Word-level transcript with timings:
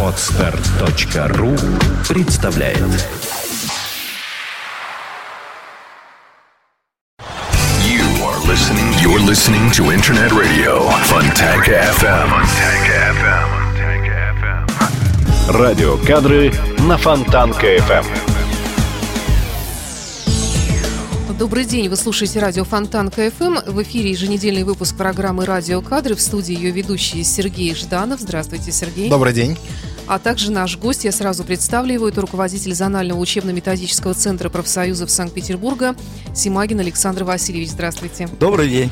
Отстар.ру 0.00 1.56
представляет 2.08 2.78
You 7.82 8.04
are 8.22 8.38
listening. 8.46 8.92
You're 9.02 9.18
listening 9.18 9.72
to 9.72 9.90
Internet 9.90 10.30
Radio 10.30 10.88
Fontanka 11.08 11.72
FM. 11.98 12.28
Fontanka 12.30 12.96
FM. 13.18 13.48
Радиокадры 15.58 16.52
на 16.78 16.96
Фонтанка 16.96 17.66
FM. 17.66 18.33
Добрый 21.38 21.64
день, 21.64 21.88
вы 21.88 21.96
слушаете 21.96 22.38
радио 22.38 22.62
Фонтанка 22.62 23.10
FM. 23.10 23.56
В 23.66 23.82
эфире 23.82 24.10
еженедельный 24.10 24.62
выпуск 24.62 24.96
программы 24.96 25.44
«Радиокадры». 25.44 26.14
В 26.14 26.20
студии 26.20 26.54
ее 26.54 26.70
ведущий 26.70 27.24
Сергей 27.24 27.74
Жданов. 27.74 28.20
Здравствуйте, 28.20 28.70
Сергей. 28.70 29.10
Добрый 29.10 29.32
день. 29.32 29.58
А 30.06 30.20
также 30.20 30.52
наш 30.52 30.78
гость, 30.78 31.04
я 31.04 31.10
сразу 31.10 31.42
представлю 31.42 31.94
его, 31.94 32.08
это 32.08 32.20
руководитель 32.20 32.72
зонального 32.72 33.18
учебно-методического 33.18 34.14
центра 34.14 34.48
профсоюзов 34.48 35.10
Санкт-Петербурга 35.10 35.96
Симагин 36.34 36.78
Александр 36.78 37.24
Васильевич. 37.24 37.70
Здравствуйте. 37.70 38.28
Добрый 38.38 38.68
день. 38.68 38.90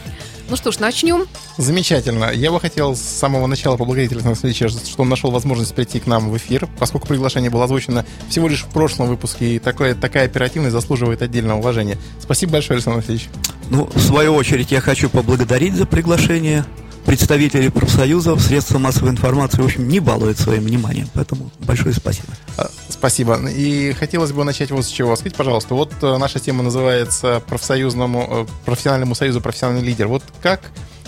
Ну 0.48 0.56
что 0.56 0.73
ж, 0.73 0.78
начнем. 0.80 1.27
Замечательно. 1.56 2.30
Я 2.32 2.51
бы 2.51 2.60
хотел 2.60 2.95
с 2.95 3.01
самого 3.01 3.46
начала 3.46 3.77
поблагодарить 3.77 4.12
Александра 4.12 4.37
Васильевича, 4.37 4.68
что 4.68 5.02
он 5.02 5.09
нашел 5.09 5.30
возможность 5.30 5.74
прийти 5.74 6.01
к 6.01 6.06
нам 6.06 6.30
в 6.30 6.37
эфир, 6.37 6.68
поскольку 6.78 7.06
приглашение 7.06 7.51
было 7.51 7.65
озвучено 7.65 8.05
всего 8.28 8.48
лишь 8.48 8.65
в 8.65 8.68
прошлом 8.68 9.09
выпуске, 9.09 9.56
и 9.56 9.59
такое, 9.59 9.95
такая 9.95 10.27
оперативность 10.27 10.73
заслуживает 10.73 11.23
отдельного 11.23 11.59
уважения. 11.59 11.98
Спасибо 12.20 12.52
большое, 12.52 12.77
Александр 12.77 13.01
Васильевич. 13.01 13.28
Ну, 13.70 13.88
в 13.95 14.01
свою 14.01 14.34
очередь, 14.34 14.73
я 14.73 14.80
хочу 14.80 15.09
поблагодарить 15.09 15.74
за 15.74 15.87
приглашение. 15.87 16.65
Представители 17.06 17.68
профсоюзов, 17.68 18.40
средства 18.40 18.79
массовой 18.79 19.10
информации, 19.10 19.60
в 19.60 19.65
общем, 19.65 19.88
не 19.88 19.98
балуют 19.98 20.38
своим 20.38 20.65
вниманием. 20.65 21.09
Поэтому 21.15 21.51
большое 21.60 21.95
спасибо. 21.95 22.29
А, 22.56 22.70
Спасибо. 23.02 23.36
И 23.48 23.92
хотелось 23.95 24.32
бы 24.32 24.45
начать 24.45 24.70
вот 24.70 24.84
с 24.84 24.88
чего. 24.88 25.16
Скажите, 25.16 25.36
пожалуйста, 25.36 25.74
вот 25.74 25.92
э, 26.02 26.16
наша 26.18 26.38
тема 26.38 26.62
называется 26.62 27.42
профсоюзному, 27.48 28.28
э, 28.30 28.46
профессиональному 28.64 29.14
союзу 29.14 29.40
профессиональный 29.40 29.82
лидер. 29.82 30.06
Вот 30.06 30.22
как, 30.40 30.60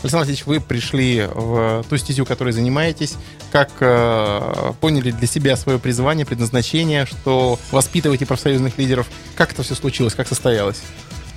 Александр 0.02 0.26
Васильевич, 0.26 0.46
вы 0.46 0.60
пришли 0.60 1.28
в 1.32 1.84
ту 1.88 1.96
стезю, 1.96 2.26
которой 2.26 2.52
занимаетесь, 2.52 3.14
как 3.52 3.70
э, 3.78 4.72
поняли 4.80 5.12
для 5.12 5.28
себя 5.28 5.56
свое 5.56 5.78
призвание, 5.78 6.26
предназначение, 6.26 7.06
что 7.06 7.60
воспитываете 7.70 8.26
профсоюзных 8.26 8.76
лидеров? 8.76 9.06
Как 9.36 9.52
это 9.52 9.62
все 9.62 9.76
случилось, 9.76 10.14
как 10.14 10.26
состоялось? 10.26 10.82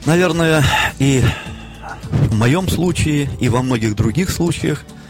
Наверное, 0.05 0.63
и 0.97 1.23
в 2.11 2.33
моем 2.33 2.67
случае, 2.67 3.29
и 3.39 3.49
во 3.49 3.61
многих 3.61 3.95
других 3.95 4.31
случаях 4.31 4.83
э, 4.89 5.06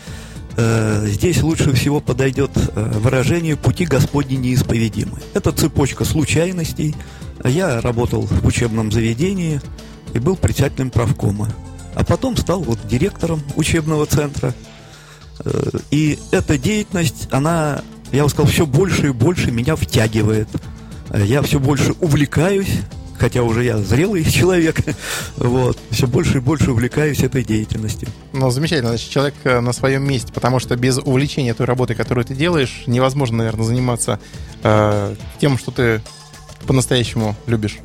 здесь 1.06 1.42
лучше 1.44 1.74
всего 1.74 2.00
подойдет 2.00 2.52
э, 2.56 3.00
выражение 3.00 3.56
«пути 3.56 3.86
Господни 3.86 4.36
неисповедимы». 4.36 5.20
Это 5.34 5.52
цепочка 5.52 6.04
случайностей. 6.04 6.96
Я 7.44 7.80
работал 7.82 8.22
в 8.22 8.46
учебном 8.46 8.92
заведении 8.92 9.62
и 10.14 10.20
был 10.20 10.36
председателем 10.36 10.90
правкома. 10.90 11.50
А 11.94 12.04
потом 12.04 12.36
стал 12.38 12.62
вот 12.62 12.80
директором 12.88 13.42
учебного 13.56 14.06
центра. 14.08 14.54
Э, 15.46 15.70
И 15.92 16.18
эта 16.32 16.58
деятельность, 16.58 17.28
она, 17.32 17.82
я 18.12 18.24
бы 18.24 18.30
сказал, 18.30 18.48
все 18.52 18.66
больше 18.66 19.08
и 19.08 19.12
больше 19.12 19.52
меня 19.52 19.76
втягивает. 19.76 20.50
Э, 21.10 21.24
Я 21.24 21.44
все 21.44 21.60
больше 21.60 21.94
увлекаюсь, 22.00 22.80
хотя 23.18 23.44
уже 23.44 23.64
я 23.64 23.78
зрелый 23.78 24.24
человек, 24.32 24.82
вот, 25.38 25.78
все 25.92 26.08
больше 26.08 26.38
и 26.38 26.42
больше 26.42 26.72
увлекаюсь 26.72 27.20
этой 27.20 27.44
деятельностью. 27.44 28.10
Ну, 28.34 28.50
замечательно, 28.50 28.90
значит, 28.90 29.10
человек 29.10 29.36
э, 29.44 29.60
на 29.60 29.74
своем 29.74 30.08
месте, 30.08 30.32
потому 30.34 30.60
что 30.60 30.76
без 30.76 30.98
увлечения 30.98 31.54
той 31.54 31.66
работой, 31.66 31.96
которую 31.96 32.26
ты 32.26 32.36
делаешь, 32.36 32.84
невозможно, 32.88 33.38
наверное, 33.38 33.66
заниматься 33.66 34.20
э, 34.64 35.16
тем, 35.40 35.58
что 35.58 35.72
ты 35.72 36.02
по-настоящему 36.66 37.36
любишь. 37.46 37.78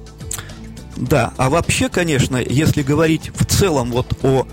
Да, 0.96 1.32
а 1.36 1.48
вообще, 1.48 1.88
конечно, 1.88 2.36
если 2.36 2.82
говорить 2.82 3.30
в 3.34 3.44
целом 3.46 3.92
вот 3.92 4.12
о 4.22 4.46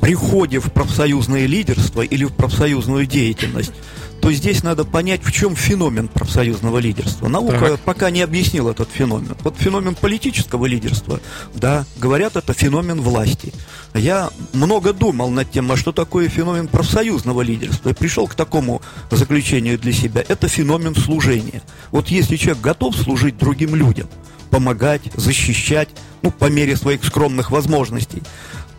приходе 0.00 0.58
в 0.58 0.70
профсоюзное 0.72 1.46
лидерство 1.46 2.02
или 2.02 2.24
в 2.24 2.32
профсоюзную 2.32 3.06
деятельность, 3.06 3.72
то 4.20 4.32
здесь 4.32 4.62
надо 4.62 4.84
понять, 4.84 5.22
в 5.22 5.32
чем 5.32 5.54
феномен 5.54 6.08
профсоюзного 6.08 6.78
лидерства. 6.78 7.28
Наука 7.28 7.70
Так. 7.70 7.80
пока 7.80 8.10
не 8.10 8.22
объяснила 8.22 8.70
этот 8.70 8.88
феномен. 8.90 9.36
Вот 9.40 9.56
феномен 9.58 9.94
политического 9.94 10.66
лидерства, 10.66 11.20
да, 11.54 11.84
говорят, 11.98 12.36
это 12.36 12.52
феномен 12.54 13.00
власти. 13.00 13.52
Я 13.94 14.30
много 14.52 14.92
думал 14.92 15.30
над 15.30 15.50
тем, 15.50 15.70
а 15.70 15.76
что 15.76 15.92
такое 15.92 16.28
феномен 16.28 16.68
профсоюзного 16.68 17.42
лидерства, 17.42 17.90
и 17.90 17.94
пришел 17.94 18.26
к 18.26 18.34
такому 18.34 18.82
заключению 19.10 19.78
для 19.78 19.92
себя. 19.92 20.24
Это 20.26 20.48
феномен 20.48 20.94
служения. 20.94 21.62
Вот 21.90 22.08
если 22.08 22.36
человек 22.36 22.62
готов 22.62 22.96
служить 22.96 23.36
другим 23.38 23.74
людям, 23.74 24.08
помогать, 24.50 25.02
защищать, 25.14 25.88
ну, 26.22 26.30
по 26.30 26.46
мере 26.46 26.76
своих 26.76 27.04
скромных 27.04 27.50
возможностей, 27.50 28.22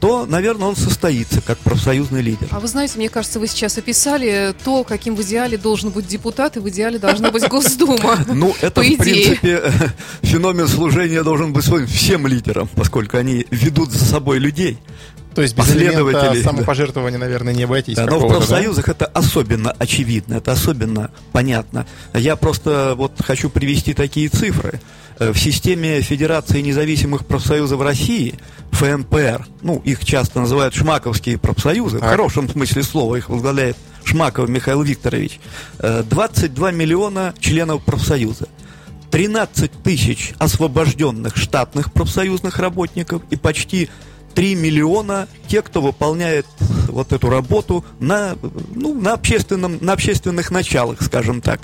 то, 0.06 0.28
наверное, 0.28 0.68
он 0.68 0.76
состоится 0.76 1.42
как 1.42 1.58
профсоюзный 1.58 2.22
лидер. 2.22 2.48
А 2.52 2.60
вы 2.60 2.68
знаете, 2.68 2.94
мне 2.98 3.10
кажется, 3.10 3.40
вы 3.40 3.48
сейчас 3.48 3.80
описали 3.80 4.54
то, 4.64 4.84
каким 4.84 5.16
в 5.16 5.22
идеале 5.24 5.58
должен 5.58 5.90
быть 5.90 6.06
депутат, 6.06 6.58
и 6.58 6.60
в 6.60 6.70
идеале 6.70 7.00
должна 7.00 7.32
быть 7.32 7.48
Госдума. 7.50 8.20
Ну, 8.28 8.54
это, 8.62 8.82
в 8.82 8.98
принципе, 8.98 9.64
феномен 10.22 10.68
служения 10.68 11.24
должен 11.24 11.54
быть 11.54 11.66
своим 11.66 11.88
всем 11.88 12.28
лидерам, 12.28 12.70
поскольку 12.76 13.18
они 13.18 13.48
ведут 13.50 13.92
за 13.92 14.06
собой 14.06 14.38
людей. 14.38 14.78
То 15.34 15.42
есть 15.42 15.56
без 15.58 15.72
элемента 15.72 16.04
Последователей, 16.04 16.44
да. 16.44 16.50
самопожертвования, 16.50 17.18
наверное, 17.18 17.54
не 17.54 17.64
обойтись. 17.64 17.96
Да, 17.96 18.06
но 18.06 18.20
в 18.20 18.22
какого-то, 18.22 18.34
да? 18.34 18.46
профсоюзах 18.46 18.90
это 18.90 19.06
особенно 19.08 19.72
очевидно, 19.72 20.36
это 20.36 20.52
особенно 20.52 21.10
понятно. 21.32 21.88
Я 22.14 22.36
просто 22.36 22.94
вот 22.96 23.14
хочу 23.26 23.50
привести 23.50 23.94
такие 23.94 24.30
цифры. 24.30 24.80
Э, 25.20 25.32
В 25.32 25.38
системе 25.38 26.02
Федерации 26.02 26.62
независимых 26.62 27.26
профсоюзов 27.26 27.82
России, 27.82 28.36
ФНПР, 28.72 29.48
ну, 29.62 29.82
их 29.86 30.04
часто 30.04 30.42
называют 30.42 30.74
шмаковские 30.74 31.38
профсоюзы, 31.38 31.98
в 31.98 32.02
Так. 32.02 32.10
хорошем 32.10 32.50
смысле 32.50 32.84
слова, 32.84 33.16
их 33.16 33.30
возглавляет 33.30 33.78
Шмаков 34.04 34.50
Михаил 34.50 34.82
Викторович, 34.84 35.40
э, 35.80 36.04
22 36.08 36.72
миллиона 36.72 37.34
членов 37.40 37.84
профсоюза. 37.84 38.48
13 39.12 39.72
тысяч 39.84 40.34
освобожденных 40.40 41.38
штатных 41.38 41.94
профсоюзных 41.94 42.60
работников 42.60 43.22
и 43.30 43.38
почти 43.38 43.90
3 44.34 44.56
миллиона 44.56 45.30
те, 45.48 45.62
кто 45.62 45.80
выполняет 45.82 46.46
вот 46.90 47.14
эту 47.14 47.30
работу 47.30 47.86
на, 48.02 48.36
ну, 48.74 48.94
на, 48.94 49.14
общественном, 49.14 49.78
на 49.80 49.94
общественных 49.94 50.52
началах, 50.52 51.02
скажем 51.02 51.40
так. 51.40 51.62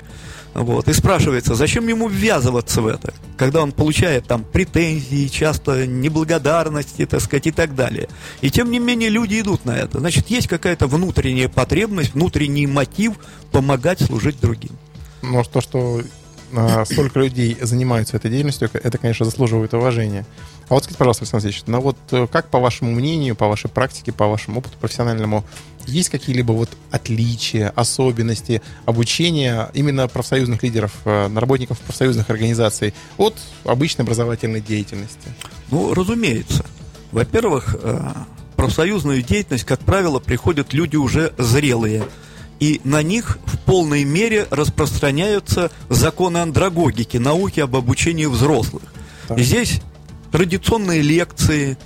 Вот. 0.54 0.88
И 0.88 0.92
спрашивается, 0.92 1.54
зачем 1.54 1.88
ему 1.88 2.08
ввязываться 2.08 2.82
в 2.82 2.86
это, 2.86 3.14
когда 3.36 3.62
он 3.62 3.72
получает 3.72 4.26
там 4.26 4.44
претензии, 4.44 5.28
часто 5.28 5.86
неблагодарности, 5.86 7.06
так 7.06 7.20
сказать, 7.20 7.46
и 7.46 7.50
так 7.52 7.74
далее. 7.74 8.08
И 8.42 8.50
тем 8.50 8.70
не 8.70 8.78
менее 8.78 9.08
люди 9.08 9.40
идут 9.40 9.64
на 9.64 9.76
это. 9.76 10.00
Значит, 10.00 10.28
есть 10.28 10.48
какая-то 10.48 10.86
внутренняя 10.86 11.48
потребность, 11.48 12.14
внутренний 12.14 12.66
мотив 12.66 13.14
помогать 13.50 14.00
служить 14.00 14.40
другим. 14.40 14.72
Но 15.22 15.42
то, 15.44 15.60
что 15.60 16.02
а, 16.54 16.84
столько 16.90 17.20
людей 17.20 17.56
занимаются 17.60 18.16
этой 18.16 18.30
деятельностью, 18.30 18.68
это, 18.72 18.98
конечно, 18.98 19.24
заслуживает 19.24 19.72
уважения. 19.74 20.26
А 20.68 20.74
вот 20.74 20.84
скажите, 20.84 20.98
пожалуйста, 20.98 21.24
Александр 21.24 21.46
Алексеевич, 21.46 21.66
ну 21.66 21.80
вот 21.80 21.96
э, 22.12 22.26
как 22.30 22.48
по 22.48 22.58
вашему 22.58 22.92
мнению, 22.92 23.36
по 23.36 23.48
вашей 23.48 23.68
практике, 23.68 24.12
по 24.12 24.26
вашему 24.26 24.60
опыту 24.60 24.76
профессиональному, 24.78 25.44
есть 25.86 26.08
какие-либо 26.08 26.52
вот 26.52 26.70
отличия, 26.90 27.72
особенности 27.74 28.62
обучения 28.86 29.70
именно 29.74 30.08
профсоюзных 30.08 30.62
лидеров, 30.62 30.92
э, 31.04 31.30
работников 31.34 31.78
профсоюзных 31.80 32.30
организаций 32.30 32.94
от 33.16 33.34
обычной 33.64 34.04
образовательной 34.04 34.60
деятельности? 34.60 35.28
Ну, 35.70 35.94
разумеется. 35.94 36.64
Во-первых, 37.10 37.76
э, 37.80 38.00
профсоюзную 38.56 39.22
деятельность, 39.22 39.64
как 39.64 39.80
правило, 39.80 40.18
приходят 40.18 40.72
люди 40.72 40.96
уже 40.96 41.32
зрелые. 41.38 42.04
И 42.60 42.80
на 42.84 43.02
них 43.02 43.38
в 43.44 43.58
полной 43.58 44.04
мере 44.04 44.46
распространяются 44.50 45.70
законы 45.88 46.38
андрогогики, 46.38 47.16
науки 47.16 47.58
об 47.58 47.74
обучении 47.74 48.26
взрослых. 48.26 48.84
Так. 49.26 49.38
И 49.38 49.42
здесь 49.42 49.80
традиционные 50.30 51.02
лекции, 51.02 51.76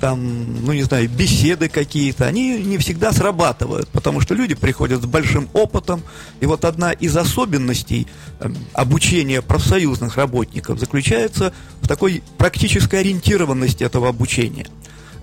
там, 0.00 0.64
ну 0.64 0.72
не 0.72 0.82
знаю, 0.82 1.08
беседы 1.08 1.68
какие-то, 1.68 2.26
они 2.26 2.62
не 2.62 2.78
всегда 2.78 3.12
срабатывают, 3.12 3.88
потому 3.88 4.20
что 4.20 4.34
люди 4.34 4.54
приходят 4.54 5.02
с 5.02 5.06
большим 5.06 5.48
опытом, 5.52 6.02
и 6.40 6.46
вот 6.46 6.64
одна 6.64 6.92
из 6.92 7.16
особенностей 7.16 8.06
э, 8.40 8.48
обучения 8.72 9.42
профсоюзных 9.42 10.16
работников 10.16 10.78
заключается 10.78 11.52
в 11.80 11.88
такой 11.88 12.22
практической 12.38 13.00
ориентированности 13.00 13.84
этого 13.84 14.08
обучения. 14.08 14.66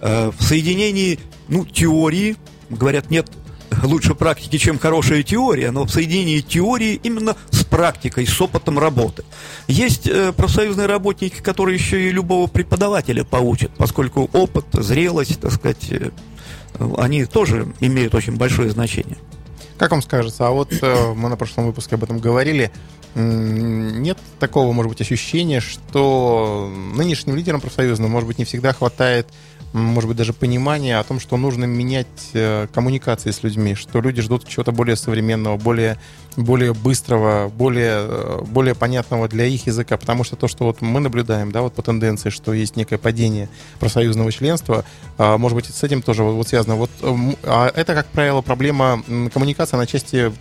Э, 0.01 0.31
В 0.37 0.43
соединении, 0.43 1.19
ну, 1.47 1.65
теории, 1.65 2.35
говорят, 2.69 3.09
нет 3.09 3.29
лучше 3.83 4.15
практики, 4.15 4.57
чем 4.57 4.79
хорошая 4.79 5.23
теория, 5.23 5.71
но 5.71 5.85
в 5.85 5.91
соединении 5.91 6.39
теории 6.41 6.99
именно 7.03 7.35
с 7.49 7.63
практикой, 7.63 8.27
с 8.27 8.41
опытом 8.41 8.79
работы. 8.79 9.23
Есть 9.67 10.07
э, 10.07 10.33
профсоюзные 10.33 10.87
работники, 10.87 11.41
которые 11.41 11.77
еще 11.77 12.07
и 12.07 12.11
любого 12.11 12.47
преподавателя 12.47 13.23
поучат, 13.23 13.71
поскольку 13.77 14.29
опыт, 14.33 14.65
зрелость, 14.73 15.39
так 15.39 15.51
сказать, 15.51 15.87
э, 15.91 16.09
они 16.97 17.25
тоже 17.25 17.73
имеют 17.79 18.15
очень 18.15 18.35
большое 18.35 18.69
значение. 18.69 19.17
Как 19.77 19.91
вам 19.91 20.01
скажется, 20.01 20.47
а 20.47 20.51
вот 20.51 20.71
э, 20.81 21.13
мы 21.15 21.29
на 21.29 21.37
прошлом 21.37 21.65
выпуске 21.65 21.95
об 21.95 22.03
этом 22.03 22.19
говорили, 22.19 22.71
нет 23.15 24.17
такого, 24.39 24.71
может 24.71 24.89
быть, 24.89 25.01
ощущения, 25.01 25.59
что 25.59 26.71
нынешним 26.95 27.35
лидерам 27.35 27.59
профсоюзным, 27.59 28.09
может 28.09 28.27
быть, 28.27 28.37
не 28.37 28.45
всегда 28.45 28.71
хватает 28.71 29.27
может 29.73 30.07
быть, 30.07 30.17
даже 30.17 30.33
понимания 30.33 30.97
о 30.97 31.03
том, 31.03 31.19
что 31.19 31.37
нужно 31.37 31.65
менять 31.65 32.07
э, 32.33 32.67
коммуникации 32.73 33.31
с 33.31 33.41
людьми, 33.43 33.75
что 33.75 34.01
люди 34.01 34.21
ждут 34.21 34.47
чего-то 34.47 34.71
более 34.71 34.97
современного, 34.97 35.57
более, 35.57 35.97
более 36.35 36.73
быстрого, 36.73 37.47
более, 37.49 38.05
э, 38.07 38.41
более 38.47 38.75
понятного 38.75 39.29
для 39.29 39.45
их 39.45 39.67
языка, 39.67 39.97
потому 39.97 40.25
что 40.25 40.35
то, 40.35 40.49
что 40.49 40.65
вот 40.65 40.81
мы 40.81 40.99
наблюдаем, 40.99 41.51
да, 41.51 41.61
вот 41.61 41.73
по 41.73 41.81
тенденции, 41.81 42.29
что 42.29 42.53
есть 42.53 42.75
некое 42.75 42.97
падение 42.97 43.47
профсоюзного 43.79 44.31
членства, 44.31 44.83
а, 45.17 45.37
может 45.37 45.55
быть, 45.55 45.65
с 45.65 45.83
этим 45.83 46.01
тоже 46.01 46.23
вот, 46.23 46.47
связано. 46.47 46.75
Вот, 46.75 46.89
а 47.43 47.71
это, 47.73 47.93
как 47.93 48.07
правило, 48.07 48.41
проблема 48.41 49.03
коммуникации, 49.33 49.75
она 49.75 49.85
части 49.85 50.33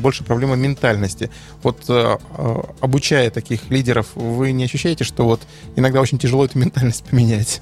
больше 0.00 0.24
проблема 0.24 0.56
ментальности. 0.56 1.30
Вот 1.62 1.84
э, 1.88 2.16
э, 2.38 2.56
обучая 2.80 3.30
таких 3.30 3.68
лидеров, 3.70 4.06
вы 4.14 4.52
не 4.52 4.64
ощущаете, 4.64 5.04
что 5.04 5.24
вот 5.24 5.42
иногда 5.76 6.00
очень 6.00 6.18
тяжело 6.18 6.46
эту 6.46 6.58
ментальность 6.58 7.04
поменять? 7.04 7.60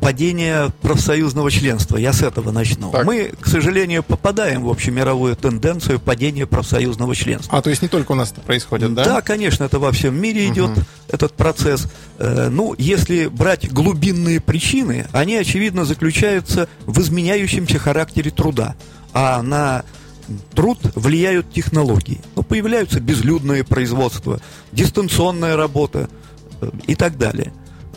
Падение 0.00 0.72
профсоюзного 0.80 1.50
членства. 1.50 1.96
Я 1.98 2.12
с 2.12 2.22
этого 2.22 2.50
начну. 2.52 2.90
Так. 2.90 3.04
Мы, 3.04 3.32
к 3.38 3.46
сожалению, 3.46 4.02
попадаем 4.02 4.62
в 4.64 4.70
общемировую 4.70 5.36
тенденцию 5.36 6.00
падения 6.00 6.46
профсоюзного 6.46 7.14
членства. 7.14 7.58
А, 7.58 7.62
то 7.62 7.68
есть 7.70 7.82
не 7.82 7.88
только 7.88 8.12
у 8.12 8.14
нас 8.14 8.32
это 8.32 8.40
происходит, 8.40 8.94
да? 8.94 9.04
Да, 9.04 9.20
конечно, 9.20 9.64
это 9.64 9.78
во 9.78 9.92
всем 9.92 10.18
мире 10.20 10.46
идет 10.48 10.70
Мгм. 10.70 10.84
этот 11.08 11.34
процесс. 11.34 11.86
Э, 12.18 12.48
Ну, 12.50 12.74
если 12.78 13.26
брать 13.26 13.70
глубинные 13.70 14.40
причины, 14.40 15.06
они, 15.12 15.36
очевидно, 15.36 15.84
заключаются 15.84 16.68
в 16.86 16.98
изменяющемся 17.00 17.78
характере 17.78 18.30
труда. 18.30 18.76
А 19.12 19.42
на 19.42 19.84
труд 20.54 20.78
влияют 20.94 21.52
технологии. 21.52 22.20
Ну, 22.36 22.42
появляются 22.42 23.00
безлюдные 23.00 23.64
производства, 23.64 24.40
дистанционная 24.72 25.56
работа 25.56 26.08
э, 26.60 26.70
и 26.86 26.94
так 26.94 27.18
далее. 27.18 27.52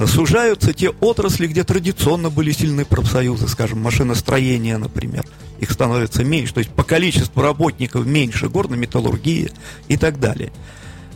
Сужаются 0.05 0.73
те 0.73 0.89
отрасли, 0.89 1.47
где 1.47 1.63
традиционно 1.63 2.29
были 2.29 2.51
сильны 2.51 2.83
профсоюзы, 2.83 3.47
скажем, 3.47 3.79
машиностроение, 3.79 4.77
например. 4.77 5.23
Их 5.59 5.71
становится 5.71 6.23
меньше, 6.23 6.53
то 6.53 6.59
есть 6.59 6.71
по 6.71 6.83
количеству 6.83 7.41
работников 7.41 8.05
меньше, 8.05 8.49
горно-металлургия 8.49 9.51
и 9.87 9.97
так 9.97 10.19
далее. 10.19 10.51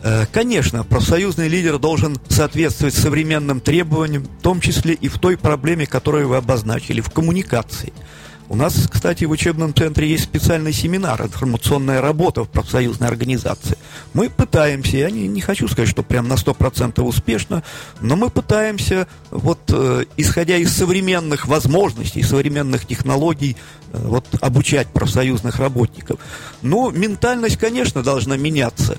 Э, 0.02 0.26
Конечно, 0.32 0.84
профсоюзный 0.84 1.48
лидер 1.48 1.78
должен 1.78 2.18
соответствовать 2.28 2.94
современным 2.94 3.60
требованиям, 3.60 4.24
в 4.24 4.42
том 4.42 4.60
числе 4.60 4.94
и 4.94 5.08
в 5.08 5.18
той 5.18 5.36
проблеме, 5.36 5.86
которую 5.86 6.28
вы 6.28 6.36
обозначили, 6.36 7.00
в 7.00 7.10
коммуникации. 7.10 7.92
У 8.50 8.56
нас, 8.56 8.88
кстати, 8.90 9.26
в 9.26 9.30
учебном 9.30 9.74
центре 9.74 10.08
есть 10.08 10.24
специальный 10.24 10.72
семинар 10.72 11.20
«Информационная 11.22 12.00
работа 12.00 12.44
в 12.44 12.48
профсоюзной 12.48 13.06
организации». 13.06 13.76
Мы 14.14 14.30
пытаемся, 14.30 14.96
я 14.96 15.10
не, 15.10 15.28
не 15.28 15.42
хочу 15.42 15.68
сказать, 15.68 15.90
что 15.90 16.02
прям 16.02 16.28
на 16.28 16.34
100% 16.34 17.02
успешно, 17.02 17.62
но 18.00 18.16
мы 18.16 18.30
пытаемся, 18.30 19.06
вот, 19.30 19.60
э, 19.68 20.06
исходя 20.16 20.56
из 20.56 20.74
современных 20.74 21.46
возможностей, 21.46 22.22
современных 22.22 22.86
технологий, 22.86 23.58
э, 23.92 23.98
вот, 23.98 24.24
обучать 24.40 24.88
профсоюзных 24.88 25.58
работников. 25.58 26.18
Но 26.62 26.90
ментальность, 26.90 27.58
конечно, 27.58 28.02
должна 28.02 28.38
меняться. 28.38 28.96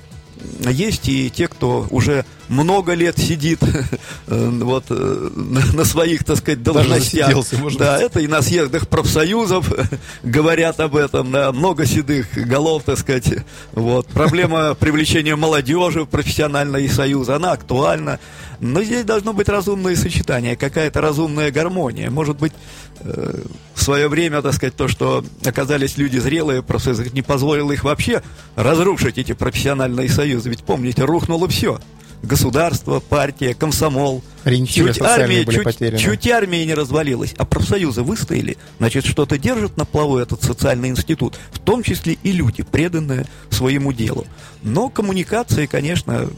Есть 0.69 1.09
и 1.09 1.29
те, 1.29 1.47
кто 1.47 1.85
уже 1.89 2.25
много 2.47 2.93
лет 2.93 3.17
сидит 3.17 3.59
э, 4.27 4.49
вот, 4.61 4.85
э, 4.89 5.29
на 5.35 5.85
своих, 5.85 6.23
так 6.23 6.37
сказать, 6.37 6.63
должностях. 6.63 7.29
да, 7.77 7.95
быть. 7.97 8.05
это 8.05 8.19
и 8.19 8.27
на 8.27 8.41
съездах 8.41 8.87
профсоюзов 8.87 9.71
говорят 10.23 10.79
об 10.79 10.95
этом, 10.95 11.31
да, 11.31 11.51
много 11.51 11.85
седых 11.85 12.27
голов, 12.35 12.83
так 12.83 12.97
сказать. 12.97 13.29
Вот. 13.73 14.07
Проблема 14.07 14.73
привлечения 14.79 15.35
молодежи 15.35 16.03
в 16.03 16.07
профессиональный 16.07 16.89
союз, 16.89 17.29
она 17.29 17.51
актуальна. 17.51 18.19
Но 18.59 18.83
здесь 18.83 19.05
должно 19.05 19.33
быть 19.33 19.47
разумное 19.47 19.95
сочетание, 19.95 20.57
какая-то 20.57 20.99
разумная 20.99 21.51
гармония. 21.51 22.09
Может 22.09 22.37
быть, 22.37 22.53
э, 23.01 23.41
в 23.79 23.81
свое 23.81 24.09
время, 24.09 24.41
так 24.41 24.53
сказать, 24.53 24.75
то, 24.75 24.87
что 24.89 25.23
оказались 25.45 25.97
люди 25.97 26.17
зрелые, 26.17 26.61
просто 26.61 26.93
не 27.13 27.21
позволило 27.21 27.71
их 27.71 27.85
вообще 27.85 28.21
разрушить, 28.55 29.17
эти 29.17 29.31
профессиональные 29.31 30.09
союзы. 30.09 30.49
Ведь 30.49 30.63
помните, 30.63 31.05
рухнуло 31.05 31.47
все. 31.47 31.79
Государство, 32.21 32.99
партия, 32.99 33.53
комсомол. 33.53 34.21
Ориентиры 34.43 34.93
Чуть 34.93 35.01
армия, 35.01 35.45
были 35.45 35.55
чуть, 35.55 35.63
потеряны. 35.63 35.97
чуть 35.97 36.27
армия 36.27 36.65
не 36.65 36.73
развалилась, 36.73 37.33
а 37.37 37.45
профсоюзы 37.45 38.03
выстояли, 38.03 38.57
значит, 38.77 39.05
что-то 39.05 39.37
держит 39.37 39.77
на 39.77 39.85
плаву 39.85 40.17
этот 40.17 40.43
социальный 40.43 40.89
институт, 40.89 41.39
в 41.51 41.59
том 41.59 41.81
числе 41.81 42.17
и 42.21 42.33
люди, 42.33 42.63
преданные 42.63 43.25
своему 43.49 43.93
делу. 43.93 44.25
Но 44.61 44.89
коммуникации, 44.89 45.65
конечно, 45.65 46.29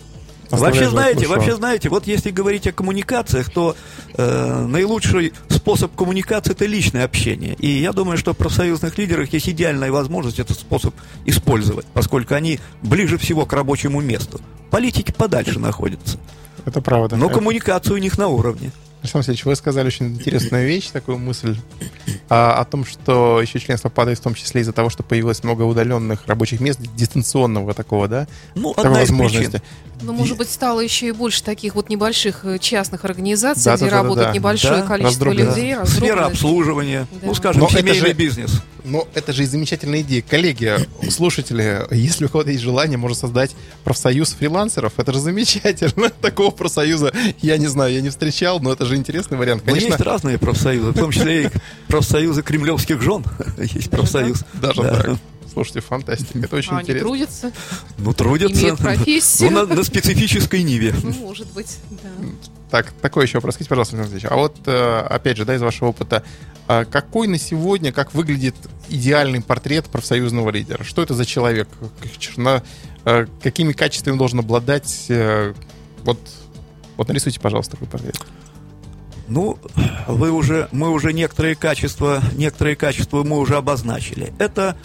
Вообще 0.51 0.89
знаете, 0.89 1.27
вообще 1.27 1.56
знаете, 1.56 1.89
вот 1.89 2.07
если 2.07 2.31
говорить 2.31 2.68
о 2.68 2.71
коммуникациях, 2.71 3.50
то 3.50 3.75
э, 4.15 4.65
наилучший 4.68 5.33
способ 5.50 5.95
коммуникации 5.95 6.51
это 6.51 6.65
личное 6.65 7.06
общение. 7.06 7.53
И 7.56 7.68
я 7.68 7.94
думаю, 7.94 8.18
что 8.18 8.33
в 8.33 8.38
профсоюзных 8.38 8.98
лидерах 8.98 9.31
есть 9.33 9.50
идеальная 9.50 9.92
возможность 9.92 10.39
этот 10.39 10.57
способ 10.59 10.94
использовать, 11.25 11.86
поскольку 11.94 12.36
они 12.36 12.59
ближе 12.81 13.18
всего 13.18 13.45
к 13.45 13.53
рабочему 13.53 14.01
месту. 14.01 14.42
Политики 14.69 15.12
подальше 15.12 15.59
находятся, 15.59 16.18
Это 16.65 16.81
правда. 16.81 17.15
но 17.15 17.25
Это- 17.25 17.36
коммуникация 17.36 17.94
у 17.94 17.98
них 17.98 18.18
на 18.18 18.27
уровне. 18.27 18.71
Александр 19.01 19.24
Васильевич, 19.24 19.45
вы 19.45 19.56
сказали 19.56 19.88
очень 19.88 20.07
интересную 20.09 20.68
вещь, 20.68 20.89
такую 20.89 21.18
мысль 21.18 21.57
а, 22.30 22.53
о 22.53 22.65
том, 22.65 22.86
что 22.86 23.42
еще 23.42 23.59
членство 23.59 23.89
падает 23.89 24.19
в 24.19 24.21
том 24.21 24.36
числе 24.36 24.62
из-за 24.62 24.74
того, 24.74 24.92
что 24.92 25.01
появилось 25.01 25.44
много 25.44 25.63
удаленных 25.63 26.27
рабочих 26.27 26.59
мест, 26.59 26.80
дистанционного 26.95 27.74
такого, 27.74 28.07
да? 28.07 28.27
Ну, 28.53 28.75
одна 28.77 29.01
из 29.01 29.09
причин. 29.09 29.59
Ну, 30.01 30.13
может 30.13 30.38
быть, 30.38 30.50
стало 30.50 30.80
еще 30.81 31.07
и 31.07 31.12
больше 31.12 31.44
таких 31.44 31.75
вот 31.75 31.89
небольших 31.89 32.45
э, 32.45 32.57
частных 32.59 33.06
организаций, 33.06 33.63
Да, 33.63 33.75
где 33.75 33.86
да, 33.86 33.92
да, 33.92 33.98
да, 33.98 34.03
работает 34.03 34.27
да. 34.30 34.33
небольшое 34.33 34.81
Да, 34.81 34.88
количество 34.88 35.25
раздроблено. 35.27 35.50
людей. 35.56 35.71
Сфера 35.74 35.81
раздроблено. 35.86 36.25
обслуживания, 36.27 37.07
Да. 37.12 37.18
ну, 37.27 37.33
скажем, 37.36 37.62
Но 37.62 37.69
семейный 37.69 38.07
же- 38.09 38.13
бизнес. 38.13 38.62
Но 38.83 39.07
это 39.13 39.31
же 39.31 39.44
и 39.44 39.45
замечательная 39.45 40.01
идея. 40.01 40.24
Коллеги, 40.27 40.75
слушатели, 41.12 41.86
если 41.92 42.25
у 42.25 42.30
кого-то 42.30 42.50
есть 42.50 42.63
желание, 42.63 42.98
можно 42.98 43.15
создать 43.15 43.56
профсоюз 43.83 44.33
фрилансеров. 44.33 44.94
Это 44.98 45.13
же 45.13 45.19
замечательно. 45.19 46.09
Такого 46.21 46.50
профсоюза 46.50 47.13
я 47.44 47.57
не 47.57 47.68
знаю, 47.68 47.94
я 47.94 48.01
не 48.01 48.09
встречал, 48.09 48.59
но 48.59 48.74
это 48.74 48.86
же 48.86 48.95
интересный 48.95 49.38
вариант. 49.38 49.62
Но 49.65 49.74
Конечно, 49.74 49.89
есть 49.94 50.01
разные 50.01 50.39
профсоюзы, 50.39 50.89
в 50.92 50.98
том 50.98 51.12
числе 51.12 51.44
и 51.45 51.50
профсоюзы 51.88 52.42
кремлевских 52.42 53.00
жен. 53.03 53.24
Есть 53.59 53.92
профсоюз. 53.92 54.44
даже 54.53 54.81
Да. 54.81 54.95
так. 55.03 55.09
Слушайте, 55.51 55.81
фантастика. 55.81 56.39
Это 56.39 56.56
очень 56.56 56.71
А, 56.71 56.75
они 56.77 56.83
интересно. 56.83 57.08
трудятся, 57.08 57.51
Ну, 57.98 58.13
трудятся. 58.13 58.62
имеют 58.62 58.79
профессию. 58.79 59.51
Ну, 59.51 59.65
на, 59.67 59.75
на 59.75 59.84
специфической 59.84 60.63
ниве. 60.63 60.93
Ну, 61.03 61.12
может 61.13 61.51
быть, 61.51 61.77
да. 61.89 62.10
Так, 62.70 62.91
такой 63.01 63.25
еще 63.25 63.38
вопрос. 63.39 63.55
Скажите, 63.55 63.70
пожалуйста, 63.70 63.98
Александр 63.98 64.27
а 64.31 64.36
вот, 64.38 64.55
э, 64.65 65.00
опять 65.10 65.36
же, 65.38 65.43
да, 65.46 65.55
из 65.55 65.62
вашего 65.62 65.89
опыта, 65.89 66.24
а 66.67 66.86
какой 66.86 67.27
на 67.27 67.38
сегодня, 67.38 67.91
как 67.91 68.13
выглядит 68.13 68.55
идеальный 68.88 69.41
портрет 69.41 69.88
профсоюзного 69.88 70.51
лидера? 70.51 70.84
Что 70.86 71.01
это 71.01 71.13
за 71.15 71.25
человек? 71.25 71.67
На- 72.38 72.63
э, 73.03 73.25
Какими 73.43 73.74
качествами 73.74 74.17
должен 74.17 74.39
обладать? 74.39 75.05
э, 75.10 75.53
Вот, 76.03 76.17
вот 76.98 77.08
нарисуйте, 77.10 77.39
пожалуйста, 77.41 77.72
такой 77.74 77.88
портрет. 77.89 78.17
Ну, 79.27 79.58
вы 80.08 80.31
уже, 80.31 80.67
мы 80.72 80.89
уже 80.89 81.13
некоторые 81.13 81.55
качества, 81.55 82.22
некоторые 82.36 82.75
качества 82.75 83.24
мы 83.24 83.38
уже 83.38 83.55
обозначили. 83.55 84.34
Это 84.39 84.75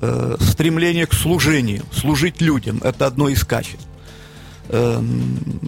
э, 0.00 0.36
стремление 0.40 1.06
к 1.06 1.14
служению, 1.14 1.82
служить 1.92 2.40
людям. 2.40 2.80
Это 2.82 3.06
одно 3.06 3.28
из 3.28 3.44
качеств. 3.44 3.86
Эм, 4.68 5.60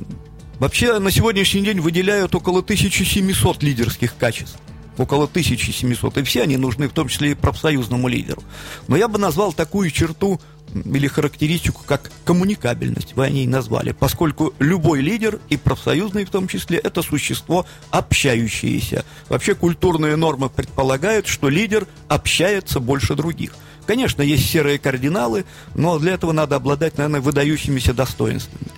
вообще 0.58 0.99
на 0.99 1.10
сегодняшний 1.10 1.62
день 1.62 1.80
выделяют 1.80 2.34
около 2.34 2.60
1700 2.60 3.62
лидерских 3.62 4.16
качеств. 4.16 4.58
Около 4.99 5.25
1700. 5.25 6.18
И 6.18 6.22
все 6.22 6.42
они 6.42 6.56
нужны, 6.56 6.88
в 6.88 6.92
том 6.92 7.08
числе 7.08 7.32
и 7.32 7.34
профсоюзному 7.34 8.08
лидеру. 8.08 8.42
Но 8.87 8.96
я 8.96 9.08
бы 9.08 9.18
назвал 9.18 9.52
такую 9.52 9.90
черту 9.90 10.40
или 10.75 11.06
характеристику, 11.06 11.82
как 11.84 12.10
коммуникабельность. 12.25 13.14
Вы 13.14 13.25
о 13.25 13.30
ней 13.30 13.46
назвали. 13.46 13.92
Поскольку 13.92 14.54
любой 14.58 15.00
лидер, 15.00 15.40
и 15.49 15.56
профсоюзный 15.56 16.25
в 16.25 16.30
том 16.30 16.49
числе, 16.49 16.78
это 16.78 17.02
существо 17.02 17.66
общающееся. 17.90 19.04
Вообще 19.28 19.54
культурные 19.54 20.16
нормы 20.16 20.49
предполагают, 20.49 21.26
что 21.26 21.49
лидер 21.49 21.87
общается 22.08 22.80
больше 22.80 23.14
других. 23.14 23.54
Конечно, 23.90 24.23
есть 24.23 24.49
серые 24.49 24.78
кардиналы, 24.78 25.44
но 25.75 25.99
для 25.99 26.12
этого 26.12 26.30
надо 26.30 26.54
обладать, 26.54 26.97
наверное, 26.97 27.20
выдающимися 27.20 27.92
достоинствами. 27.92 28.68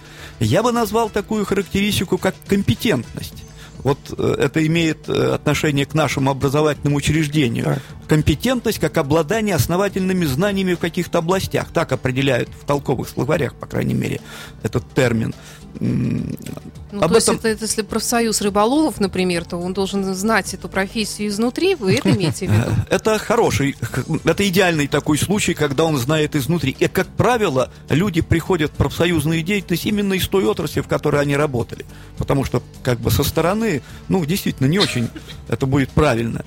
Я 0.40 0.62
бы 0.62 0.72
назвал 0.72 1.10
такую 1.10 1.44
характеристику, 1.44 2.16
как 2.16 2.34
компетентность. 2.46 3.44
Вот 3.84 3.98
э, 4.16 4.36
это 4.38 4.66
имеет 4.66 5.10
э, 5.10 5.34
отношение 5.34 5.84
к 5.84 5.92
нашему 5.92 6.30
образовательному 6.30 6.96
учреждению. 6.96 7.66
Так. 7.66 7.78
компетентность 8.08 8.78
как 8.78 8.96
обладание 8.96 9.54
основательными 9.54 10.24
знаниями 10.24 10.72
в 10.72 10.78
каких-то 10.78 11.18
областях. 11.18 11.68
Так 11.74 11.92
определяют 11.92 12.48
в 12.48 12.64
толковых 12.64 13.06
словарях, 13.06 13.54
по 13.54 13.66
крайней 13.66 13.92
мере, 13.92 14.22
этот 14.62 14.94
термин. 14.94 15.34
Ну, 15.80 17.00
Об 17.00 17.12
то 17.12 17.18
этом... 17.18 17.34
есть, 17.36 17.44
это, 17.44 17.64
если 17.64 17.82
профсоюз 17.82 18.42
рыболовов, 18.42 19.00
например, 19.00 19.44
то 19.46 19.56
он 19.56 19.72
должен 19.72 20.14
знать 20.14 20.52
эту 20.52 20.68
профессию 20.68 21.28
изнутри, 21.28 21.74
вы 21.74 21.94
это 21.94 22.10
имеете 22.14 22.46
в 22.46 22.52
виду? 22.52 22.70
Это 22.90 23.18
хороший, 23.18 23.76
это 24.24 24.46
идеальный 24.48 24.88
такой 24.88 25.16
случай, 25.16 25.54
когда 25.54 25.84
он 25.84 25.96
знает 25.96 26.36
изнутри. 26.36 26.76
И, 26.78 26.88
как 26.88 27.06
правило, 27.08 27.70
люди 27.88 28.20
приходят 28.20 28.72
в 28.72 28.74
профсоюзную 28.74 29.42
деятельность 29.42 29.86
именно 29.86 30.12
из 30.14 30.28
той 30.28 30.44
отрасли, 30.44 30.80
в 30.80 30.88
которой 30.88 31.22
они 31.22 31.36
работали. 31.36 31.86
Потому 32.18 32.44
что, 32.44 32.62
как 32.82 33.00
бы, 33.00 33.10
со 33.10 33.24
стороны, 33.24 33.82
ну, 34.08 34.24
действительно, 34.26 34.66
не 34.66 34.78
очень 34.78 35.08
это 35.48 35.66
будет 35.66 35.90
правильно. 35.90 36.44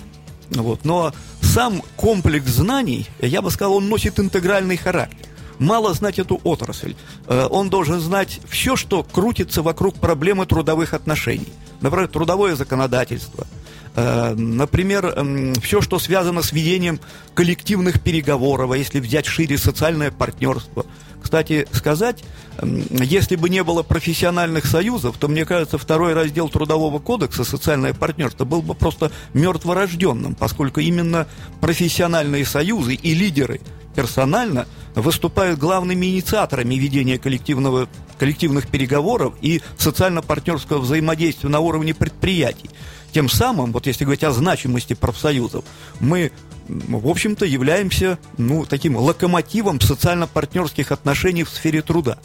Вот. 0.51 0.85
Но 0.85 1.11
сам 1.41 1.81
комплекс 1.95 2.47
знаний, 2.47 3.07
я 3.19 3.41
бы 3.41 3.49
сказал, 3.49 3.75
он 3.75 3.89
носит 3.89 4.19
интегральный 4.19 4.77
характер. 4.77 5.27
Мало 5.59 5.93
знать 5.93 6.19
эту 6.19 6.39
отрасль. 6.43 6.95
Э, 7.27 7.47
он 7.49 7.69
должен 7.69 7.99
знать 7.99 8.39
все, 8.49 8.75
что 8.75 9.03
крутится 9.03 9.61
вокруг 9.61 9.95
проблемы 9.95 10.45
трудовых 10.45 10.93
отношений. 10.93 11.51
Например, 11.81 12.07
трудовое 12.07 12.55
законодательство. 12.55 13.47
Э, 13.95 14.33
например, 14.35 15.15
все, 15.61 15.81
что 15.81 15.99
связано 15.99 16.41
с 16.41 16.51
ведением 16.51 16.99
коллективных 17.33 18.01
переговоров, 18.01 18.71
а 18.71 18.77
если 18.77 18.99
взять 18.99 19.25
шире 19.25 19.57
социальное 19.57 20.11
партнерство– 20.11 20.85
кстати 21.25 21.67
сказать, 21.71 22.23
если 22.61 23.35
бы 23.35 23.49
не 23.49 23.63
было 23.63 23.81
профессиональных 23.81 24.67
союзов, 24.67 25.17
то, 25.17 25.27
мне 25.27 25.43
кажется, 25.43 25.79
второй 25.79 26.13
раздел 26.13 26.49
Трудового 26.49 26.99
кодекса 26.99 27.43
«Социальное 27.43 27.95
партнерство» 27.95 28.45
был 28.45 28.61
бы 28.61 28.75
просто 28.75 29.11
мертворожденным, 29.33 30.35
поскольку 30.35 30.81
именно 30.81 31.25
профессиональные 31.61 32.45
союзы 32.45 32.93
и 32.93 33.15
лидеры 33.15 33.59
персонально 33.95 34.67
выступают 34.93 35.59
главными 35.59 36.05
инициаторами 36.05 36.75
ведения 36.75 37.17
коллективного, 37.17 37.89
коллективных 38.17 38.67
переговоров 38.67 39.33
и 39.41 39.61
социально-партнерского 39.77 40.79
взаимодействия 40.79 41.49
на 41.49 41.59
уровне 41.59 41.93
предприятий. 41.93 42.69
Тем 43.11 43.29
самым, 43.29 43.71
вот 43.71 43.87
если 43.87 44.03
говорить 44.03 44.23
о 44.23 44.31
значимости 44.31 44.93
профсоюзов, 44.93 45.63
мы 45.99 46.31
в 46.67 47.07
общем-то, 47.07 47.45
являемся 47.45 48.17
ну, 48.37 48.65
таким 48.65 48.95
локомотивом 48.97 49.79
социально-партнерских 49.79 50.91
отношений 50.91 51.43
в 51.43 51.49
сфере 51.49 51.81
труда. 51.81 52.17